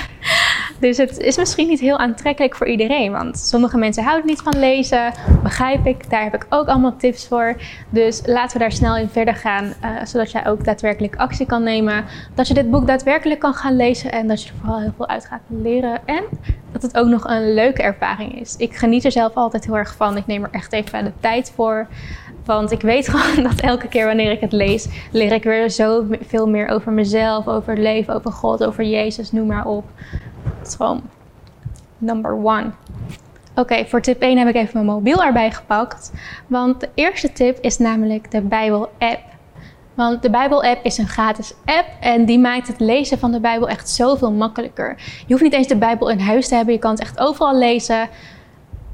[0.80, 3.12] Dus het is misschien niet heel aantrekkelijk voor iedereen.
[3.12, 5.12] Want sommige mensen houden niet van lezen.
[5.42, 6.10] Begrijp ik.
[6.10, 7.56] Daar heb ik ook allemaal tips voor.
[7.90, 9.64] Dus laten we daar snel in verder gaan.
[9.64, 12.04] Uh, zodat jij ook daadwerkelijk actie kan nemen.
[12.34, 14.12] Dat je dit boek daadwerkelijk kan gaan lezen.
[14.12, 16.00] En dat je er vooral heel veel uit gaat leren.
[16.06, 16.24] En
[16.72, 18.56] dat het ook nog een leuke ervaring is.
[18.56, 20.16] Ik geniet er zelf altijd heel erg van.
[20.16, 21.86] Ik neem er echt even de tijd voor.
[22.56, 26.48] Want ik weet gewoon dat elke keer wanneer ik het lees, leer ik weer zoveel
[26.48, 29.84] meer over mezelf, over het leven, over God, over Jezus, noem maar op.
[30.58, 31.02] Het is gewoon
[31.98, 32.70] number one.
[33.54, 36.12] Oké, voor tip 1 heb ik even mijn mobiel erbij gepakt.
[36.46, 39.20] Want de eerste tip is namelijk de Bijbel-app.
[39.94, 43.68] Want de Bijbel-app is een gratis app en die maakt het lezen van de Bijbel
[43.68, 44.96] echt zoveel makkelijker.
[44.98, 47.58] Je hoeft niet eens de Bijbel in huis te hebben, je kan het echt overal
[47.58, 48.08] lezen.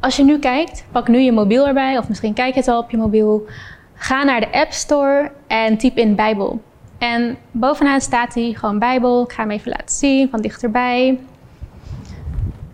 [0.07, 2.79] Als je nu kijkt, pak nu je mobiel erbij, of misschien kijk je het al
[2.79, 3.47] op je mobiel.
[3.95, 6.63] Ga naar de App Store en typ in Bijbel.
[6.99, 9.23] En bovenaan staat hij gewoon Bijbel.
[9.23, 11.21] Ik ga hem even laten zien van dichterbij.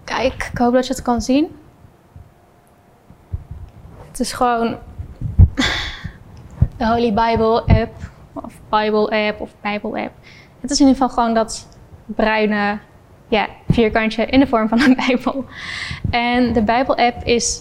[0.04, 1.56] Kijk, ik hoop dat je het kan zien.
[4.08, 4.76] Het is gewoon
[6.78, 7.92] de Holy Bible app,
[8.32, 10.12] of Bible app, of Bible app.
[10.60, 11.68] Het is in ieder geval gewoon dat
[12.06, 12.78] bruine
[13.32, 15.44] ja, vierkantje in de vorm van een Bijbel.
[16.10, 17.60] En de Bijbel-app is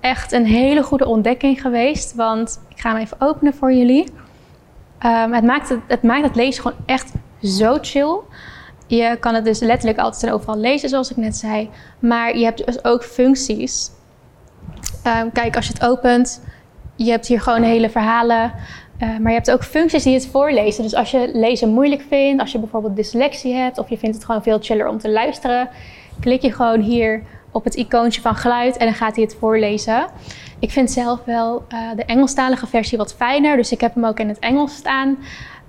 [0.00, 4.04] echt een hele goede ontdekking geweest, want ik ga hem even openen voor jullie.
[5.06, 8.18] Um, het, maakt het, maakt het lezen gewoon echt zo chill.
[8.86, 11.70] Je kan het dus letterlijk altijd en overal lezen, zoals ik net zei.
[11.98, 13.90] Maar je hebt dus ook functies.
[15.06, 16.42] Um, kijk, als je het opent,
[16.96, 18.52] je hebt hier gewoon hele verhalen.
[19.02, 20.82] Uh, maar je hebt ook functies die het voorlezen.
[20.82, 24.24] Dus als je lezen moeilijk vindt, als je bijvoorbeeld dyslexie hebt of je vindt het
[24.24, 25.68] gewoon veel chiller om te luisteren,
[26.20, 30.06] klik je gewoon hier op het icoontje van geluid en dan gaat hij het voorlezen.
[30.58, 34.20] Ik vind zelf wel uh, de Engelstalige versie wat fijner, dus ik heb hem ook
[34.20, 35.18] in het Engels staan.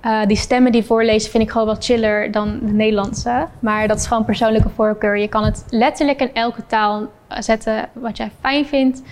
[0.04, 3.46] Uh, die stemmen die voorlezen vind ik gewoon wat chiller dan de Nederlandse.
[3.58, 5.18] Maar dat is gewoon persoonlijke voorkeur.
[5.18, 9.02] Je kan het letterlijk in elke taal zetten wat jij fijn vindt.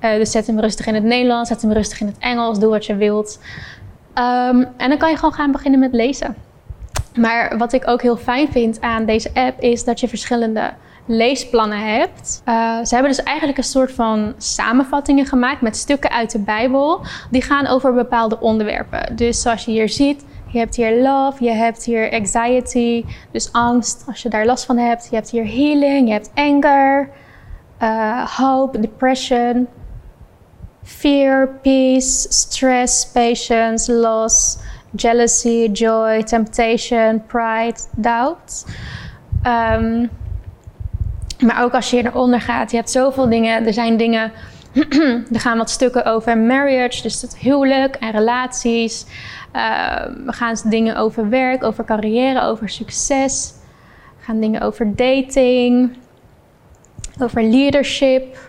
[0.00, 2.70] Uh, dus zet hem rustig in het Nederlands, zet hem rustig in het Engels, doe
[2.70, 3.38] wat je wilt.
[4.14, 6.36] Um, en dan kan je gewoon gaan beginnen met lezen.
[7.14, 10.72] Maar wat ik ook heel fijn vind aan deze app is dat je verschillende
[11.06, 12.42] leesplannen hebt.
[12.44, 17.00] Uh, ze hebben dus eigenlijk een soort van samenvattingen gemaakt met stukken uit de Bijbel.
[17.30, 19.16] Die gaan over bepaalde onderwerpen.
[19.16, 24.04] Dus zoals je hier ziet, je hebt hier love, je hebt hier anxiety, dus angst
[24.06, 25.06] als je daar last van hebt.
[25.10, 27.08] Je hebt hier healing, je hebt anger,
[27.82, 29.68] uh, hope, depression,
[30.88, 34.58] fear, peace, stress, patience, loss,
[34.96, 38.64] jealousy, joy, temptation, pride, doubt.
[39.46, 40.10] Um,
[41.38, 43.66] maar ook als je eronder gaat, je hebt zoveel dingen.
[43.66, 44.32] Er zijn dingen,
[45.32, 49.06] er gaan wat stukken over marriage, dus het huwelijk en relaties.
[50.24, 53.52] We gaan dingen over werk, over carrière, over succes.
[54.18, 55.96] We gaan dingen over dating,
[57.20, 58.47] over leadership,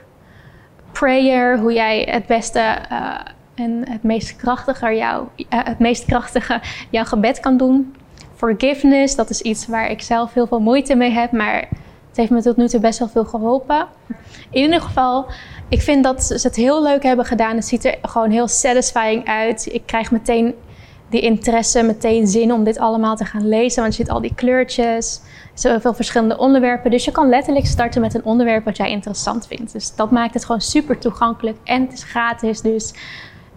[0.91, 3.19] prayer, hoe jij het beste uh,
[3.55, 7.95] en het meest krachtige, jou, uh, het meest krachtige jouw gebed kan doen.
[8.35, 11.67] Forgiveness, dat is iets waar ik zelf heel veel moeite mee heb, maar
[12.07, 13.87] het heeft me tot nu toe best wel veel geholpen.
[14.49, 15.25] In ieder geval,
[15.69, 17.55] ik vind dat ze het heel leuk hebben gedaan.
[17.55, 19.73] Het ziet er gewoon heel satisfying uit.
[19.73, 20.55] Ik krijg meteen
[21.09, 23.81] die interesse, meteen zin om dit allemaal te gaan lezen.
[23.81, 25.21] Want je ziet al die kleurtjes,
[25.61, 26.91] zoveel verschillende onderwerpen.
[26.91, 29.73] Dus je kan letterlijk starten met een onderwerp wat jij interessant vindt.
[29.73, 32.61] Dus dat maakt het gewoon super toegankelijk en het is gratis.
[32.61, 32.93] Dus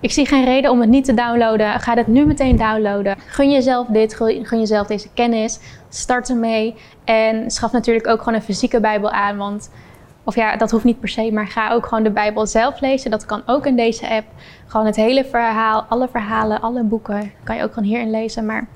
[0.01, 1.81] ik zie geen reden om het niet te downloaden.
[1.81, 3.17] Ga het nu meteen downloaden.
[3.27, 5.59] Gun jezelf dit, gun jezelf deze kennis.
[5.89, 6.75] Start ermee.
[7.05, 9.37] En schaf natuurlijk ook gewoon een fysieke Bijbel aan.
[9.37, 9.71] Want,
[10.25, 13.11] of ja, dat hoeft niet per se, maar ga ook gewoon de Bijbel zelf lezen.
[13.11, 14.27] Dat kan ook in deze app.
[14.67, 18.47] Gewoon het hele verhaal, alle verhalen, alle boeken kan je ook gewoon hierin lezen.
[18.47, 18.67] Maar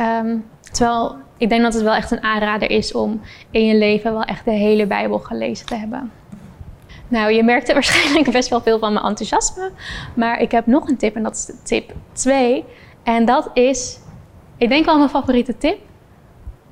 [0.00, 3.20] um, terwijl ik denk dat het wel echt een aanrader is om
[3.50, 6.12] in je leven wel echt de hele Bijbel gelezen te hebben.
[7.08, 9.70] Nou, je merkte waarschijnlijk best wel veel van mijn enthousiasme.
[10.14, 12.64] Maar ik heb nog een tip en dat is tip 2.
[13.02, 13.98] En dat is,
[14.56, 15.78] ik denk wel mijn favoriete tip.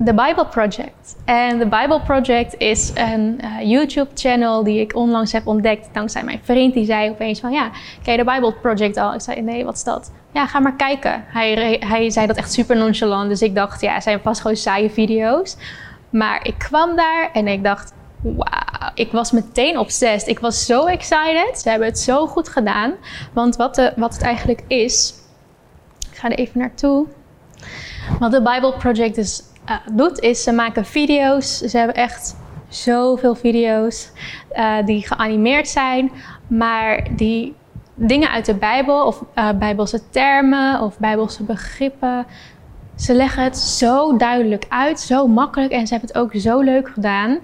[0.05, 1.15] The Bible Project.
[1.25, 6.39] En The Bible Project is een uh, YouTube-channel die ik onlangs heb ontdekt dankzij mijn
[6.43, 6.73] vriend.
[6.73, 7.71] Die zei opeens van, ja,
[8.03, 9.13] ken je The Bible Project al?
[9.13, 10.11] Ik zei, nee, wat is dat?
[10.35, 11.23] Ja, ga maar kijken.
[11.27, 14.89] Hij, hij zei dat echt super nonchalant, dus ik dacht, ja, zijn vast gewoon saaie
[14.89, 15.57] video's.
[16.09, 20.27] Maar ik kwam daar en ik dacht, wauw, ik was meteen obsessed.
[20.27, 21.59] Ik was zo excited.
[21.59, 22.93] Ze hebben het zo goed gedaan.
[23.33, 25.13] Want wat, de, wat het eigenlijk is,
[26.11, 27.07] ik ga er even naartoe.
[28.19, 29.43] Wat de Bible Project dus
[29.91, 31.57] doet, is ze maken video's.
[31.57, 32.35] Ze hebben echt
[32.67, 34.11] zoveel video's
[34.53, 36.11] uh, die geanimeerd zijn,
[36.47, 37.55] maar die
[37.95, 42.25] dingen uit de Bijbel of uh, Bijbelse termen of Bijbelse begrippen.
[42.95, 46.89] Ze leggen het zo duidelijk uit, zo makkelijk en ze hebben het ook zo leuk
[46.89, 47.39] gedaan.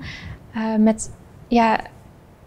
[0.77, 1.11] met
[1.47, 1.79] ja,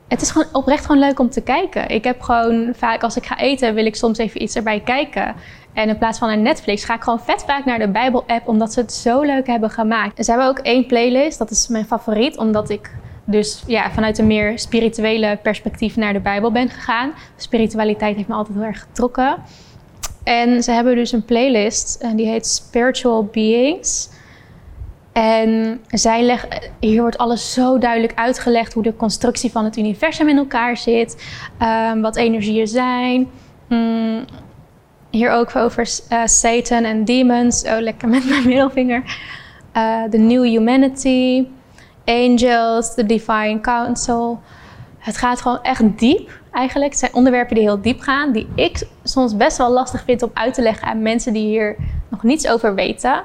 [0.09, 1.89] het is gewoon oprecht gewoon leuk om te kijken.
[1.89, 5.35] Ik heb gewoon vaak als ik ga eten, wil ik soms even iets erbij kijken.
[5.73, 8.73] En in plaats van naar Netflix ga ik gewoon vet vaak naar de Bijbel-app, omdat
[8.73, 10.25] ze het zo leuk hebben gemaakt.
[10.25, 12.91] ze hebben ook één playlist, dat is mijn favoriet, omdat ik
[13.25, 17.13] dus ja, vanuit een meer spirituele perspectief naar de Bijbel ben gegaan.
[17.37, 19.37] Spiritualiteit heeft me altijd heel erg getrokken.
[20.25, 24.09] En ze hebben dus een playlist en die heet Spiritual Beings.
[25.13, 26.49] En zij leggen,
[26.81, 31.25] hier wordt alles zo duidelijk uitgelegd hoe de constructie van het universum in elkaar zit,
[31.63, 33.29] um, wat energieën zijn.
[33.69, 34.25] Mm,
[35.11, 37.65] hier ook over uh, Satan en demons.
[37.65, 39.03] Oh, lekker met mijn middelvinger.
[39.77, 41.45] Uh, the New Humanity,
[42.05, 44.41] Angels, The Divine Council.
[44.99, 46.91] Het gaat gewoon echt diep eigenlijk.
[46.91, 50.31] Het zijn onderwerpen die heel diep gaan, die ik soms best wel lastig vind om
[50.35, 51.77] uit te leggen aan mensen die hier
[52.09, 53.23] nog niets over weten.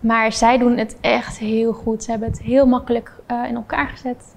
[0.00, 2.02] Maar zij doen het echt heel goed.
[2.04, 4.34] Ze hebben het heel makkelijk uh, in elkaar gezet.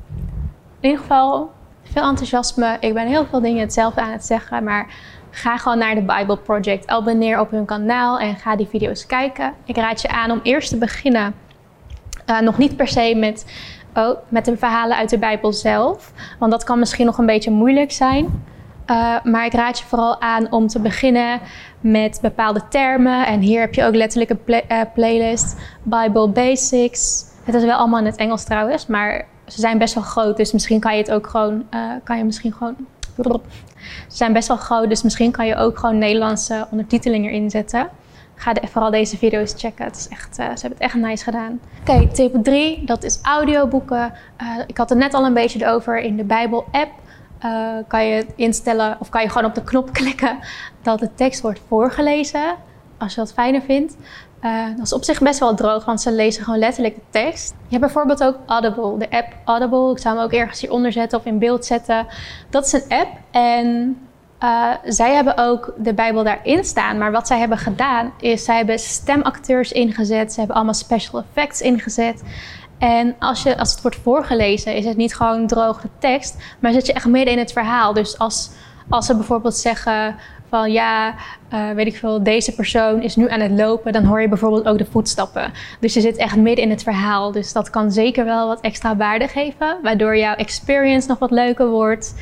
[0.80, 1.52] In ieder geval,
[1.84, 2.78] veel enthousiasme.
[2.80, 4.88] Ik ben heel veel dingen hetzelfde aan het zeggen, maar
[5.32, 6.88] Ga gewoon naar de Bible Project.
[6.88, 9.54] Abonneer op hun kanaal en ga die video's kijken.
[9.66, 11.34] Ik raad je aan om eerst te beginnen.
[12.30, 13.46] Uh, nog niet per se met,
[13.94, 16.12] oh, met de verhalen uit de Bijbel zelf.
[16.40, 18.26] Want dat kan misschien nog een beetje moeilijk zijn.
[18.88, 21.40] Uh, maar ik raad je vooral aan om te beginnen
[21.80, 23.26] met bepaalde termen.
[23.26, 25.58] En hier heb je ook letterlijk een uh, playlist.
[25.84, 27.26] Bible Basics.
[27.44, 30.38] Het is wel allemaal in het Engels trouwens, maar ze zijn best wel groot.
[30.38, 31.64] Dus misschien kan je het ook gewoon,
[32.04, 32.76] kan je misschien gewoon
[34.08, 37.90] ze zijn best wel groot, dus misschien kan je ook gewoon Nederlandse ondertiteling erin zetten.
[38.40, 39.86] Ga de, vooral deze video's checken.
[39.86, 41.60] Het is echt, uh, ze hebben het echt nice gedaan.
[41.82, 44.14] Oké, tip 3, dat is audioboeken.
[44.42, 46.92] Uh, ik had het net al een beetje over in de Bijbel-app.
[47.46, 50.40] Uh, kan je instellen of kan je gewoon op de knop klikken
[50.82, 52.56] dat de tekst wordt voorgelezen.
[52.98, 53.96] Als je dat fijner vindt.
[54.76, 57.50] Dat is op zich best wel droog, want ze lezen gewoon letterlijk de tekst.
[57.50, 59.92] Je hebt bijvoorbeeld ook Audible, de app Audible.
[59.92, 62.08] Ik zou hem ook ergens hieronder zetten of in beeld zetten.
[62.50, 63.98] Dat is een app en
[64.44, 68.56] Uh, zij hebben ook de Bijbel daarin staan, maar wat zij hebben gedaan is, zij
[68.56, 72.24] hebben stemacteurs ingezet, ze hebben allemaal special effects ingezet.
[72.78, 76.86] En als, je, als het wordt voorgelezen, is het niet gewoon droge tekst, maar zit
[76.86, 77.94] je echt midden in het verhaal.
[77.94, 78.52] Dus als,
[78.90, 80.16] als ze bijvoorbeeld zeggen
[80.50, 81.16] van ja,
[81.54, 84.68] uh, weet ik veel, deze persoon is nu aan het lopen, dan hoor je bijvoorbeeld
[84.68, 85.52] ook de voetstappen.
[85.80, 87.32] Dus je zit echt midden in het verhaal.
[87.32, 91.70] Dus dat kan zeker wel wat extra waarde geven, waardoor jouw experience nog wat leuker
[91.70, 92.14] wordt.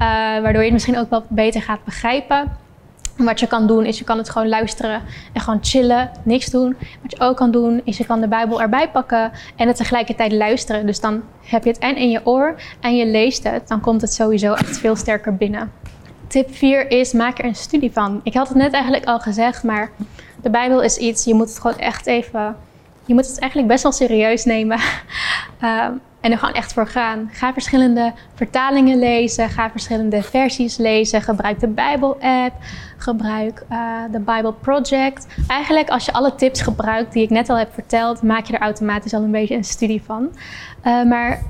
[0.00, 0.06] Uh,
[0.42, 2.56] waardoor je het misschien ook wat beter gaat begrijpen.
[3.16, 6.76] Wat je kan doen is je kan het gewoon luisteren en gewoon chillen, niks doen.
[7.02, 10.32] Wat je ook kan doen is je kan de Bijbel erbij pakken en het tegelijkertijd
[10.32, 10.86] luisteren.
[10.86, 13.68] Dus dan heb je het en in je oor en je leest het.
[13.68, 15.72] Dan komt het sowieso echt veel sterker binnen.
[16.26, 18.20] Tip 4 is maak er een studie van.
[18.22, 19.90] Ik had het net eigenlijk al gezegd, maar
[20.42, 22.56] de Bijbel is iets, je moet het gewoon echt even,
[23.10, 24.78] je moet het eigenlijk best wel serieus nemen.
[25.62, 27.28] um, en er gewoon echt voor gaan.
[27.32, 29.48] Ga verschillende vertalingen lezen.
[29.48, 31.22] Ga verschillende versies lezen.
[31.22, 32.54] Gebruik de Bijbel-app.
[32.96, 33.78] Gebruik uh,
[34.12, 35.26] de Bible Project.
[35.48, 38.60] Eigenlijk als je alle tips gebruikt die ik net al heb verteld, maak je er
[38.60, 40.28] automatisch al een beetje een studie van.
[40.84, 41.42] Uh, maar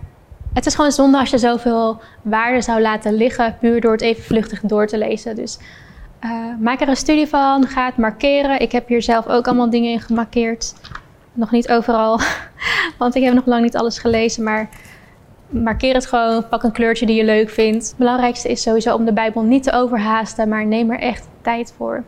[0.55, 4.23] het is gewoon zonde als je zoveel waarde zou laten liggen puur door het even
[4.23, 5.37] vluchtig door te lezen.
[5.37, 5.59] Dus
[6.25, 7.67] uh, maak er een studie van.
[7.67, 8.61] Ga het markeren.
[8.61, 10.75] Ik heb hier zelf ook allemaal dingen in gemarkeerd.
[11.33, 12.21] Nog niet overal,
[12.99, 14.43] want ik heb nog lang niet alles gelezen.
[14.43, 14.69] Maar
[15.49, 16.49] markeer het gewoon.
[16.49, 17.89] Pak een kleurtje die je leuk vindt.
[17.89, 21.75] Het belangrijkste is sowieso om de Bijbel niet te overhaasten, maar neem er echt tijd
[21.77, 22.05] voor.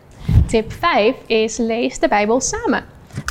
[0.46, 2.85] Tip 5 is lees de Bijbel samen.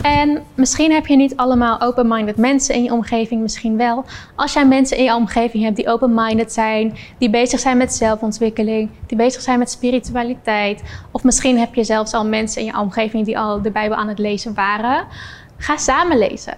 [0.04, 4.06] En misschien heb je niet allemaal open-minded mensen in je omgeving, misschien wel.
[4.36, 8.90] Als jij mensen in je omgeving hebt die open-minded zijn, die bezig zijn met zelfontwikkeling,
[9.08, 13.26] die bezig zijn met spiritualiteit, of misschien heb je zelfs al mensen in je omgeving
[13.26, 15.06] die al de Bijbel aan het lezen waren,
[15.62, 16.58] Ga samen lezen.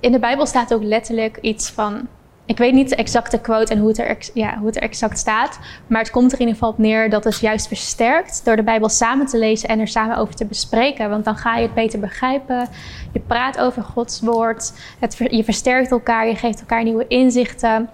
[0.00, 2.08] In de Bijbel staat ook letterlijk iets van.
[2.46, 5.58] Ik weet niet de exacte quote en hoe het, er, ja, hoe het exact staat.
[5.86, 8.62] Maar het komt er in ieder geval op neer dat het juist versterkt door de
[8.62, 11.10] Bijbel samen te lezen en er samen over te bespreken.
[11.10, 12.68] Want dan ga je het beter begrijpen.
[13.12, 14.72] Je praat over Gods woord.
[14.98, 16.26] Het, je versterkt elkaar.
[16.26, 17.90] Je geeft elkaar nieuwe inzichten.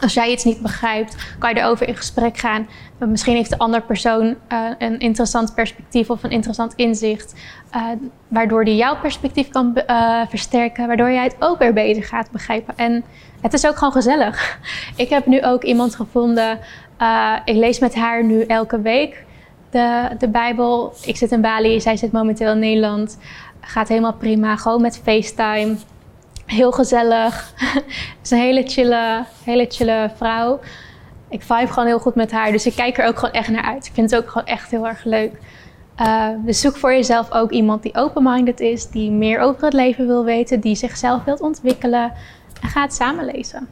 [0.00, 2.68] Als jij iets niet begrijpt, kan je erover in gesprek gaan.
[2.98, 7.34] Misschien heeft de andere persoon uh, een interessant perspectief of een interessant inzicht,
[7.76, 7.82] uh,
[8.28, 9.78] waardoor die jouw perspectief kan
[10.28, 12.74] versterken, waardoor jij het ook weer beter gaat begrijpen.
[12.76, 13.04] En
[13.40, 14.58] het is ook gewoon gezellig.
[14.96, 16.58] Ik heb nu ook iemand gevonden,
[17.44, 19.24] ik lees met haar nu elke week
[19.70, 20.92] de, de Bijbel.
[21.04, 23.18] Ik zit in Bali, zij zit momenteel in Nederland.
[23.60, 25.76] Gaat helemaal prima, gewoon met FaceTime.
[26.48, 27.54] Heel gezellig.
[28.22, 30.60] is een hele chille, hele chille vrouw.
[31.28, 32.52] Ik vibe gewoon heel goed met haar.
[32.52, 33.86] Dus ik kijk er ook gewoon echt naar uit.
[33.86, 35.32] Ik vind het ook gewoon echt heel erg leuk.
[36.00, 40.06] Uh, dus zoek voor jezelf ook iemand die open-minded is, die meer over het leven
[40.06, 42.12] wil weten, die zichzelf wilt ontwikkelen.
[42.62, 43.68] En ga het samen lezen.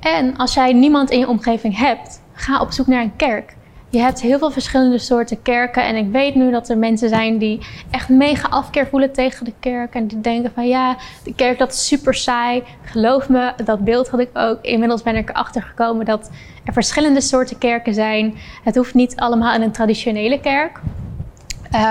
[0.00, 3.56] En als jij niemand in je omgeving hebt, ga op zoek naar een kerk.
[3.96, 5.84] Je hebt heel veel verschillende soorten kerken.
[5.84, 9.52] En ik weet nu dat er mensen zijn die echt mega afkeer voelen tegen de
[9.60, 9.94] kerk.
[9.94, 12.62] En die denken van ja, de kerk dat is super saai.
[12.82, 14.58] Geloof me, dat beeld had ik ook.
[14.62, 16.30] Inmiddels ben ik erachter gekomen dat
[16.64, 18.34] er verschillende soorten kerken zijn.
[18.64, 20.80] Het hoeft niet allemaal in een traditionele kerk.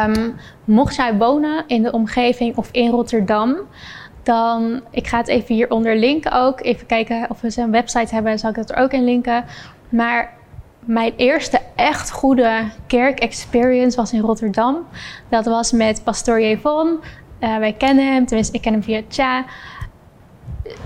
[0.07, 3.55] Um, mocht jij wonen in de omgeving of in Rotterdam,
[4.23, 6.61] dan, ik ga het even hieronder linken ook.
[6.61, 9.45] Even kijken of we een website hebben, zal ik dat er ook in linken.
[9.89, 10.33] Maar
[10.85, 14.77] mijn eerste echt goede kerk-experience was in Rotterdam.
[15.29, 16.99] Dat was met Pastoor Jevon.
[17.39, 19.45] Uh, wij kennen hem, tenminste ik ken hem via Tja.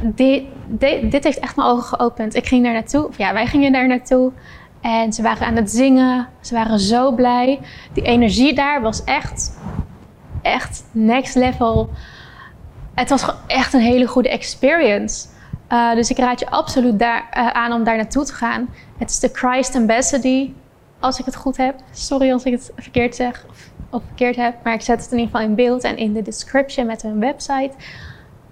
[0.02, 2.36] Dit, heeft echt mijn ogen geopend.
[2.36, 4.32] Ik ging daar naartoe, of ja, wij gingen daar naartoe.
[4.82, 6.28] En ze waren aan het zingen.
[6.42, 7.60] Ze waren zo blij.
[7.94, 9.60] Die energie daar was echt,
[10.42, 11.90] echt next level.
[12.94, 15.28] Het was echt een hele goede experience.
[15.70, 18.70] Uh, dus ik raad je absoluut daar, uh, aan om daar naartoe te gaan.
[18.98, 20.48] Het is de Christ Ambassador,
[21.00, 21.76] als ik het goed heb.
[21.92, 25.18] Sorry als ik het verkeerd zeg of, of, verkeerd heb, maar ik zet het in
[25.18, 27.72] ieder geval in beeld en in de description met hun website.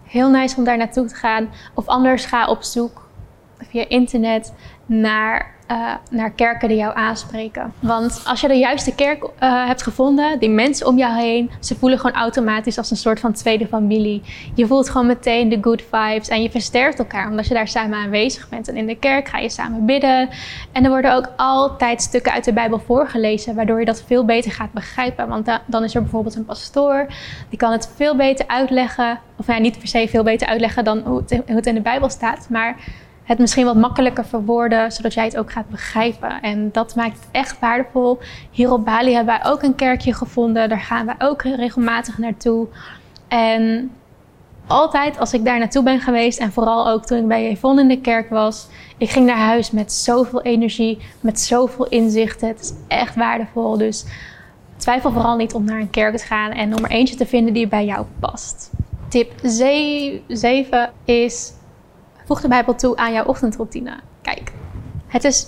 [0.04, 1.50] Heel nice om daar naartoe te gaan.
[1.74, 3.10] Of anders ga op zoek
[3.58, 4.54] via internet
[4.86, 7.74] naar uh, naar kerken die jou aanspreken.
[7.80, 9.30] Want als je de juiste kerk uh,
[9.68, 13.34] hebt gevonden, die mensen om jou heen, ze voelen gewoon automatisch als een soort van
[13.34, 14.22] tweede familie.
[14.56, 17.98] Je voelt gewoon meteen de good vibes en je versterkt elkaar omdat je daar samen
[17.98, 18.68] aanwezig bent.
[18.68, 20.30] En in de kerk ga je samen bidden.
[20.72, 24.52] En er worden ook altijd stukken uit de Bijbel voorgelezen, waardoor je dat veel beter
[24.52, 25.28] gaat begrijpen.
[25.28, 27.06] Want da dan is er bijvoorbeeld een pastoor,
[27.50, 29.20] die kan het veel beter uitleggen.
[29.36, 32.48] Of ja, niet per se veel beter uitleggen dan hoe het in de Bijbel staat,
[32.50, 32.76] maar
[33.28, 36.42] het misschien wat makkelijker verwoorden, zodat jij het ook gaat begrijpen.
[36.42, 38.20] En dat maakt het echt waardevol.
[38.52, 40.70] Hier op Bali hebben wij ook een kerkje gevonden.
[40.70, 42.68] Daar gaan wij ook regelmatig naartoe.
[43.28, 43.92] En
[44.68, 47.88] Altijd als ik daar naartoe ben geweest en vooral ook toen ik bij Yvonne in
[47.88, 48.68] de kerk was,
[48.98, 52.48] ik ging naar huis met zoveel energie, met zoveel inzichten.
[52.48, 53.78] Het is echt waardevol.
[53.78, 54.06] Dus
[54.78, 57.54] twijfel vooral niet om naar een kerk te gaan en om er eentje te vinden
[57.54, 58.72] die bij jou past.
[59.08, 61.54] Tip 7 is:
[62.28, 63.94] voeg de Bijbel toe aan jouw ochtendroutine.
[64.22, 64.52] Kijk,
[65.08, 65.48] het is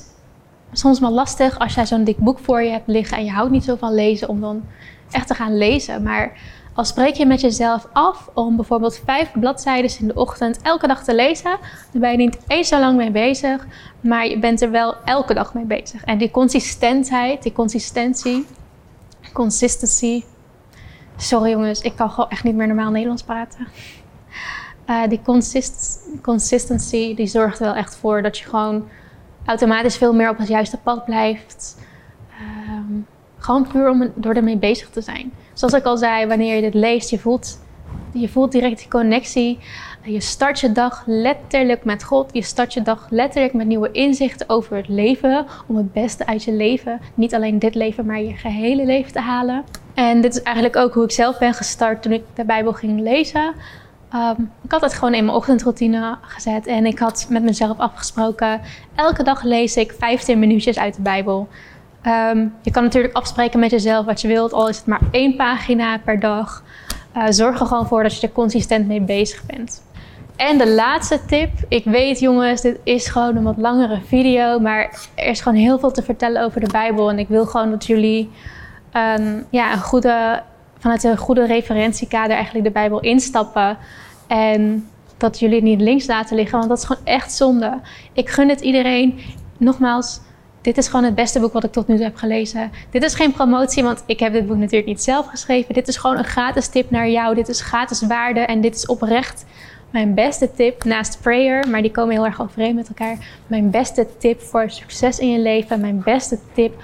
[0.71, 3.51] soms wel lastig als jij zo'n dik boek voor je hebt liggen en je houdt
[3.51, 4.63] niet zo van lezen om dan
[5.11, 6.03] echt te gaan lezen.
[6.03, 6.37] Maar
[6.73, 11.03] als spreek je met jezelf af om bijvoorbeeld vijf bladzijden in de ochtend elke dag
[11.03, 11.57] te lezen,
[11.91, 13.67] dan ben je niet eens zo lang mee bezig,
[14.01, 16.03] maar je bent er wel elke dag mee bezig.
[16.03, 18.45] En die consistentheid, die consistentie,
[19.33, 20.23] consistency.
[21.17, 23.67] Sorry jongens, ik kan gewoon echt niet meer normaal Nederlands praten.
[24.89, 28.87] Uh, die consist consistency, die zorgt wel echt voor dat je gewoon
[29.45, 31.77] automatisch veel meer op het juiste pad blijft.
[32.69, 33.05] Um,
[33.37, 35.31] gewoon puur om door ermee bezig te zijn.
[35.53, 37.59] Zoals ik al zei, wanneer je dit leest, je voelt,
[38.13, 39.59] je voelt direct die connectie.
[40.03, 42.29] Je start je dag letterlijk met God.
[42.33, 45.45] Je start je dag letterlijk met nieuwe inzichten over het leven.
[45.67, 49.19] Om het beste uit je leven, niet alleen dit leven, maar je gehele leven te
[49.19, 49.63] halen.
[49.93, 52.99] En dit is eigenlijk ook hoe ik zelf ben gestart toen ik de Bijbel ging
[53.01, 53.53] lezen.
[54.15, 58.61] Um, ik had het gewoon in mijn ochtendroutine gezet en ik had met mezelf afgesproken:
[58.95, 61.47] elke dag lees ik 15 minuutjes uit de Bijbel.
[62.05, 65.35] Um, je kan natuurlijk afspreken met jezelf wat je wilt, al is het maar één
[65.35, 66.63] pagina per dag.
[67.17, 69.83] Uh, zorg er gewoon voor dat je er consistent mee bezig bent.
[70.35, 71.49] En de laatste tip.
[71.67, 75.79] Ik weet jongens, dit is gewoon een wat langere video, maar er is gewoon heel
[75.79, 77.09] veel te vertellen over de Bijbel.
[77.09, 78.29] En ik wil gewoon dat jullie
[78.93, 80.43] um, ja, een goede,
[80.79, 83.77] vanuit een goede referentiekader eigenlijk de Bijbel instappen.
[84.27, 87.79] En dat jullie het niet links laten liggen, want dat is gewoon echt zonde.
[88.13, 89.19] Ik gun het iedereen.
[89.57, 90.19] Nogmaals,
[90.61, 92.71] dit is gewoon het beste boek wat ik tot nu toe heb gelezen.
[92.89, 95.73] Dit is geen promotie, want ik heb dit boek natuurlijk niet zelf geschreven.
[95.73, 97.35] Dit is gewoon een gratis tip naar jou.
[97.35, 99.45] Dit is gratis waarde en dit is oprecht
[99.91, 103.17] mijn beste tip naast prayer, maar die komen heel erg overeen met elkaar.
[103.47, 105.79] Mijn beste tip voor succes in je leven.
[105.79, 106.81] Mijn beste tip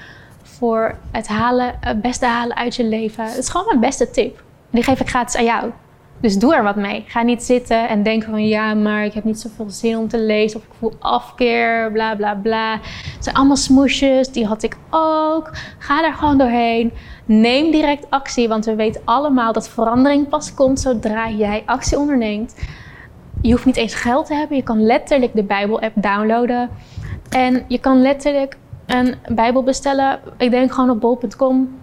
[0.57, 3.23] voor het, halen, het beste halen uit je leven.
[3.23, 4.43] Het is gewoon mijn beste tip.
[4.69, 5.71] die geef ik gratis aan jou.
[6.21, 7.03] Dus doe er wat mee.
[7.07, 10.19] Ga niet zitten en denken van ja, maar ik heb niet zoveel zin om te
[10.19, 10.59] lezen.
[10.59, 12.71] Of ik voel afkeer, bla bla bla.
[13.13, 15.51] Het zijn allemaal smoesjes, die had ik ook.
[15.77, 16.93] Ga daar gewoon doorheen.
[17.25, 22.55] Neem direct actie, want we weten allemaal dat verandering pas komt zodra jij actie onderneemt.
[23.41, 24.57] Je hoeft niet eens geld te hebben.
[24.57, 26.69] Je kan letterlijk de Bijbel-app downloaden.
[27.29, 30.19] En je kan letterlijk een Bijbel bestellen.
[30.37, 31.79] Ik denk gewoon op bol.com,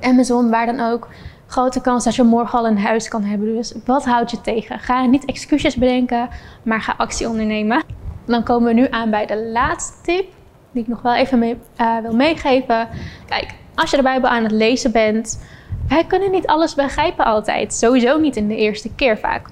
[0.00, 1.08] Amazon, waar dan ook
[1.46, 3.54] grote kans dat je morgen al een huis kan hebben.
[3.54, 4.78] Dus wat houdt je tegen?
[4.78, 6.28] Ga niet excuses bedenken,
[6.62, 7.82] maar ga actie ondernemen.
[8.26, 10.26] Dan komen we nu aan bij de laatste tip,
[10.70, 12.88] die ik nog wel even mee, uh, wil meegeven.
[13.26, 15.44] Kijk, als je de Bijbel aan het lezen bent,
[15.88, 17.74] wij kunnen niet alles begrijpen altijd.
[17.74, 19.48] Sowieso niet in de eerste keer vaak.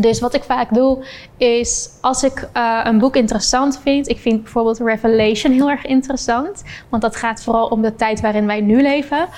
[0.00, 1.04] Dus wat ik vaak doe,
[1.36, 4.08] is als ik uh, een boek interessant vind.
[4.08, 6.62] Ik vind bijvoorbeeld Revelation heel erg interessant.
[6.88, 9.28] Want dat gaat vooral om de tijd waarin wij nu leven.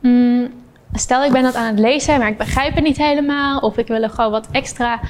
[0.00, 0.52] Mm,
[0.92, 3.58] stel ik ben dat aan het lezen, maar ik begrijp het niet helemaal.
[3.58, 5.00] Of ik wil er gewoon wat extra,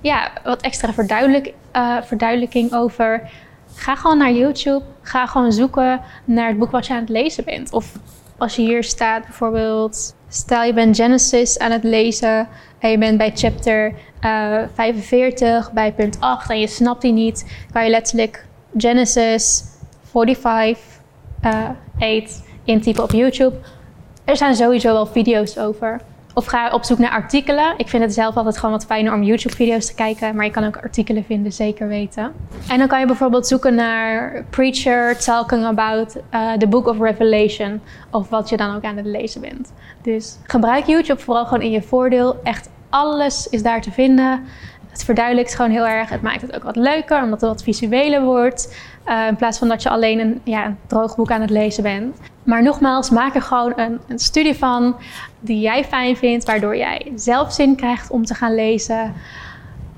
[0.00, 3.30] ja, wat extra verduidelijk, uh, verduidelijking over.
[3.74, 4.84] Ga gewoon naar YouTube.
[5.02, 7.72] Ga gewoon zoeken naar het boek wat je aan het lezen bent.
[7.72, 7.92] Of
[8.38, 12.48] als je hier staat bijvoorbeeld, stel je bent Genesis aan het lezen
[12.78, 17.12] en je bent bij chapter uh, eh, 45, bij punt 8 en je snapt die
[17.12, 19.64] niet, kan je letterlijk Genesis
[20.12, 20.78] 45,
[21.44, 21.68] uh,
[21.98, 23.56] 8 intypen op YouTube
[24.28, 26.00] er zijn sowieso wel video's over.
[26.38, 27.74] Of ga op zoek naar artikelen.
[27.76, 30.34] Ik vind het zelf altijd gewoon wat fijner om YouTube-video's te kijken.
[30.34, 32.32] Maar je kan ook artikelen vinden, zeker weten.
[32.68, 37.80] En dan kan je bijvoorbeeld zoeken naar Preacher talking about uh, the Book of Revelation.
[38.10, 39.72] Of wat je dan ook aan het lezen bent.
[40.02, 42.36] Dus gebruik YouTube vooral gewoon in je voordeel.
[42.42, 44.44] Echt alles is daar te vinden.
[44.88, 46.08] Het verduidelijkt gewoon heel erg.
[46.08, 48.76] Het maakt het ook wat leuker, omdat het wat visueler wordt.
[49.06, 52.16] Uh, in plaats van dat je alleen een, ja, droog boek aan het lezen bent.
[52.42, 54.96] Maar nogmaals, maak er gewoon een, een studie van
[55.40, 59.14] die jij fijn vindt, waardoor jij zelf zin krijgt om te gaan lezen.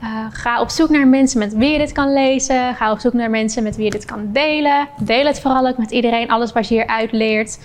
[0.02, 2.74] Uh, ga op zoek naar mensen met wie je dit kan lezen.
[2.74, 4.88] Ga op zoek naar mensen met wie je dit kan delen.
[5.00, 7.58] Deel het vooral ook met iedereen, alles wat je hieruit leert.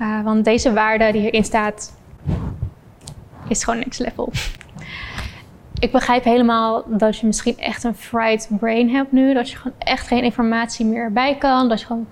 [0.00, 1.92] Uh, want deze waarde die hierin staat,
[3.48, 4.32] is gewoon next level
[5.78, 9.34] ik begrijp helemaal dat je misschien echt een fried brain hebt nu.
[9.34, 11.68] Dat je gewoon echt geen informatie meer bij kan.
[11.68, 12.06] Dat je gewoon,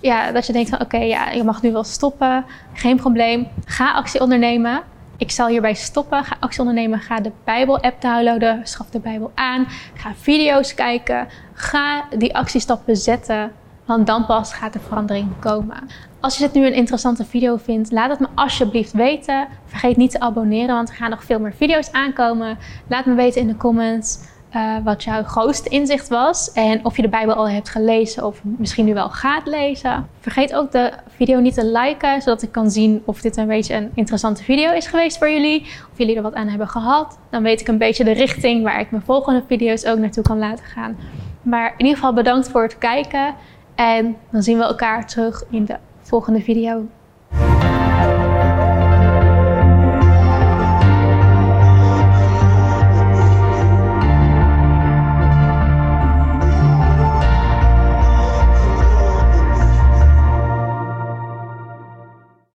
[0.00, 2.44] ja, dat je denkt van oké, ja, je mag nu wel stoppen.
[2.72, 3.48] Geen probleem.
[3.64, 4.82] Ga actie ondernemen.
[5.16, 6.24] Ik zal hierbij stoppen.
[6.24, 7.00] Ga actie ondernemen.
[7.00, 8.60] Ga de Bijbel-app downloaden.
[8.64, 9.66] Schaf de Bijbel aan.
[9.94, 11.28] Ga video's kijken.
[11.52, 13.52] Ga die actiestappen zetten.
[13.84, 15.88] Want dan pas gaat de verandering komen.
[16.24, 19.46] Als je dit nu een interessante video vindt, laat het me alsjeblieft weten.
[19.64, 22.58] Vergeet niet te abonneren, want er gaan nog veel meer video's aankomen.
[22.88, 24.18] Laat me weten in de comments
[24.56, 26.52] uh, wat jouw grootste inzicht was.
[26.52, 30.08] En of je de Bijbel al hebt gelezen of misschien nu wel gaat lezen.
[30.20, 33.74] Vergeet ook de video niet te liken, zodat ik kan zien of dit een beetje
[33.74, 35.60] een interessante video is geweest voor jullie.
[35.62, 37.18] Of jullie er wat aan hebben gehad.
[37.30, 40.38] Dan weet ik een beetje de richting waar ik mijn volgende video's ook naartoe kan
[40.38, 40.96] laten gaan.
[41.42, 43.34] Maar in ieder geval bedankt voor het kijken.
[43.74, 45.76] En dan zien we elkaar terug in de
[46.14, 47.03] volgende video.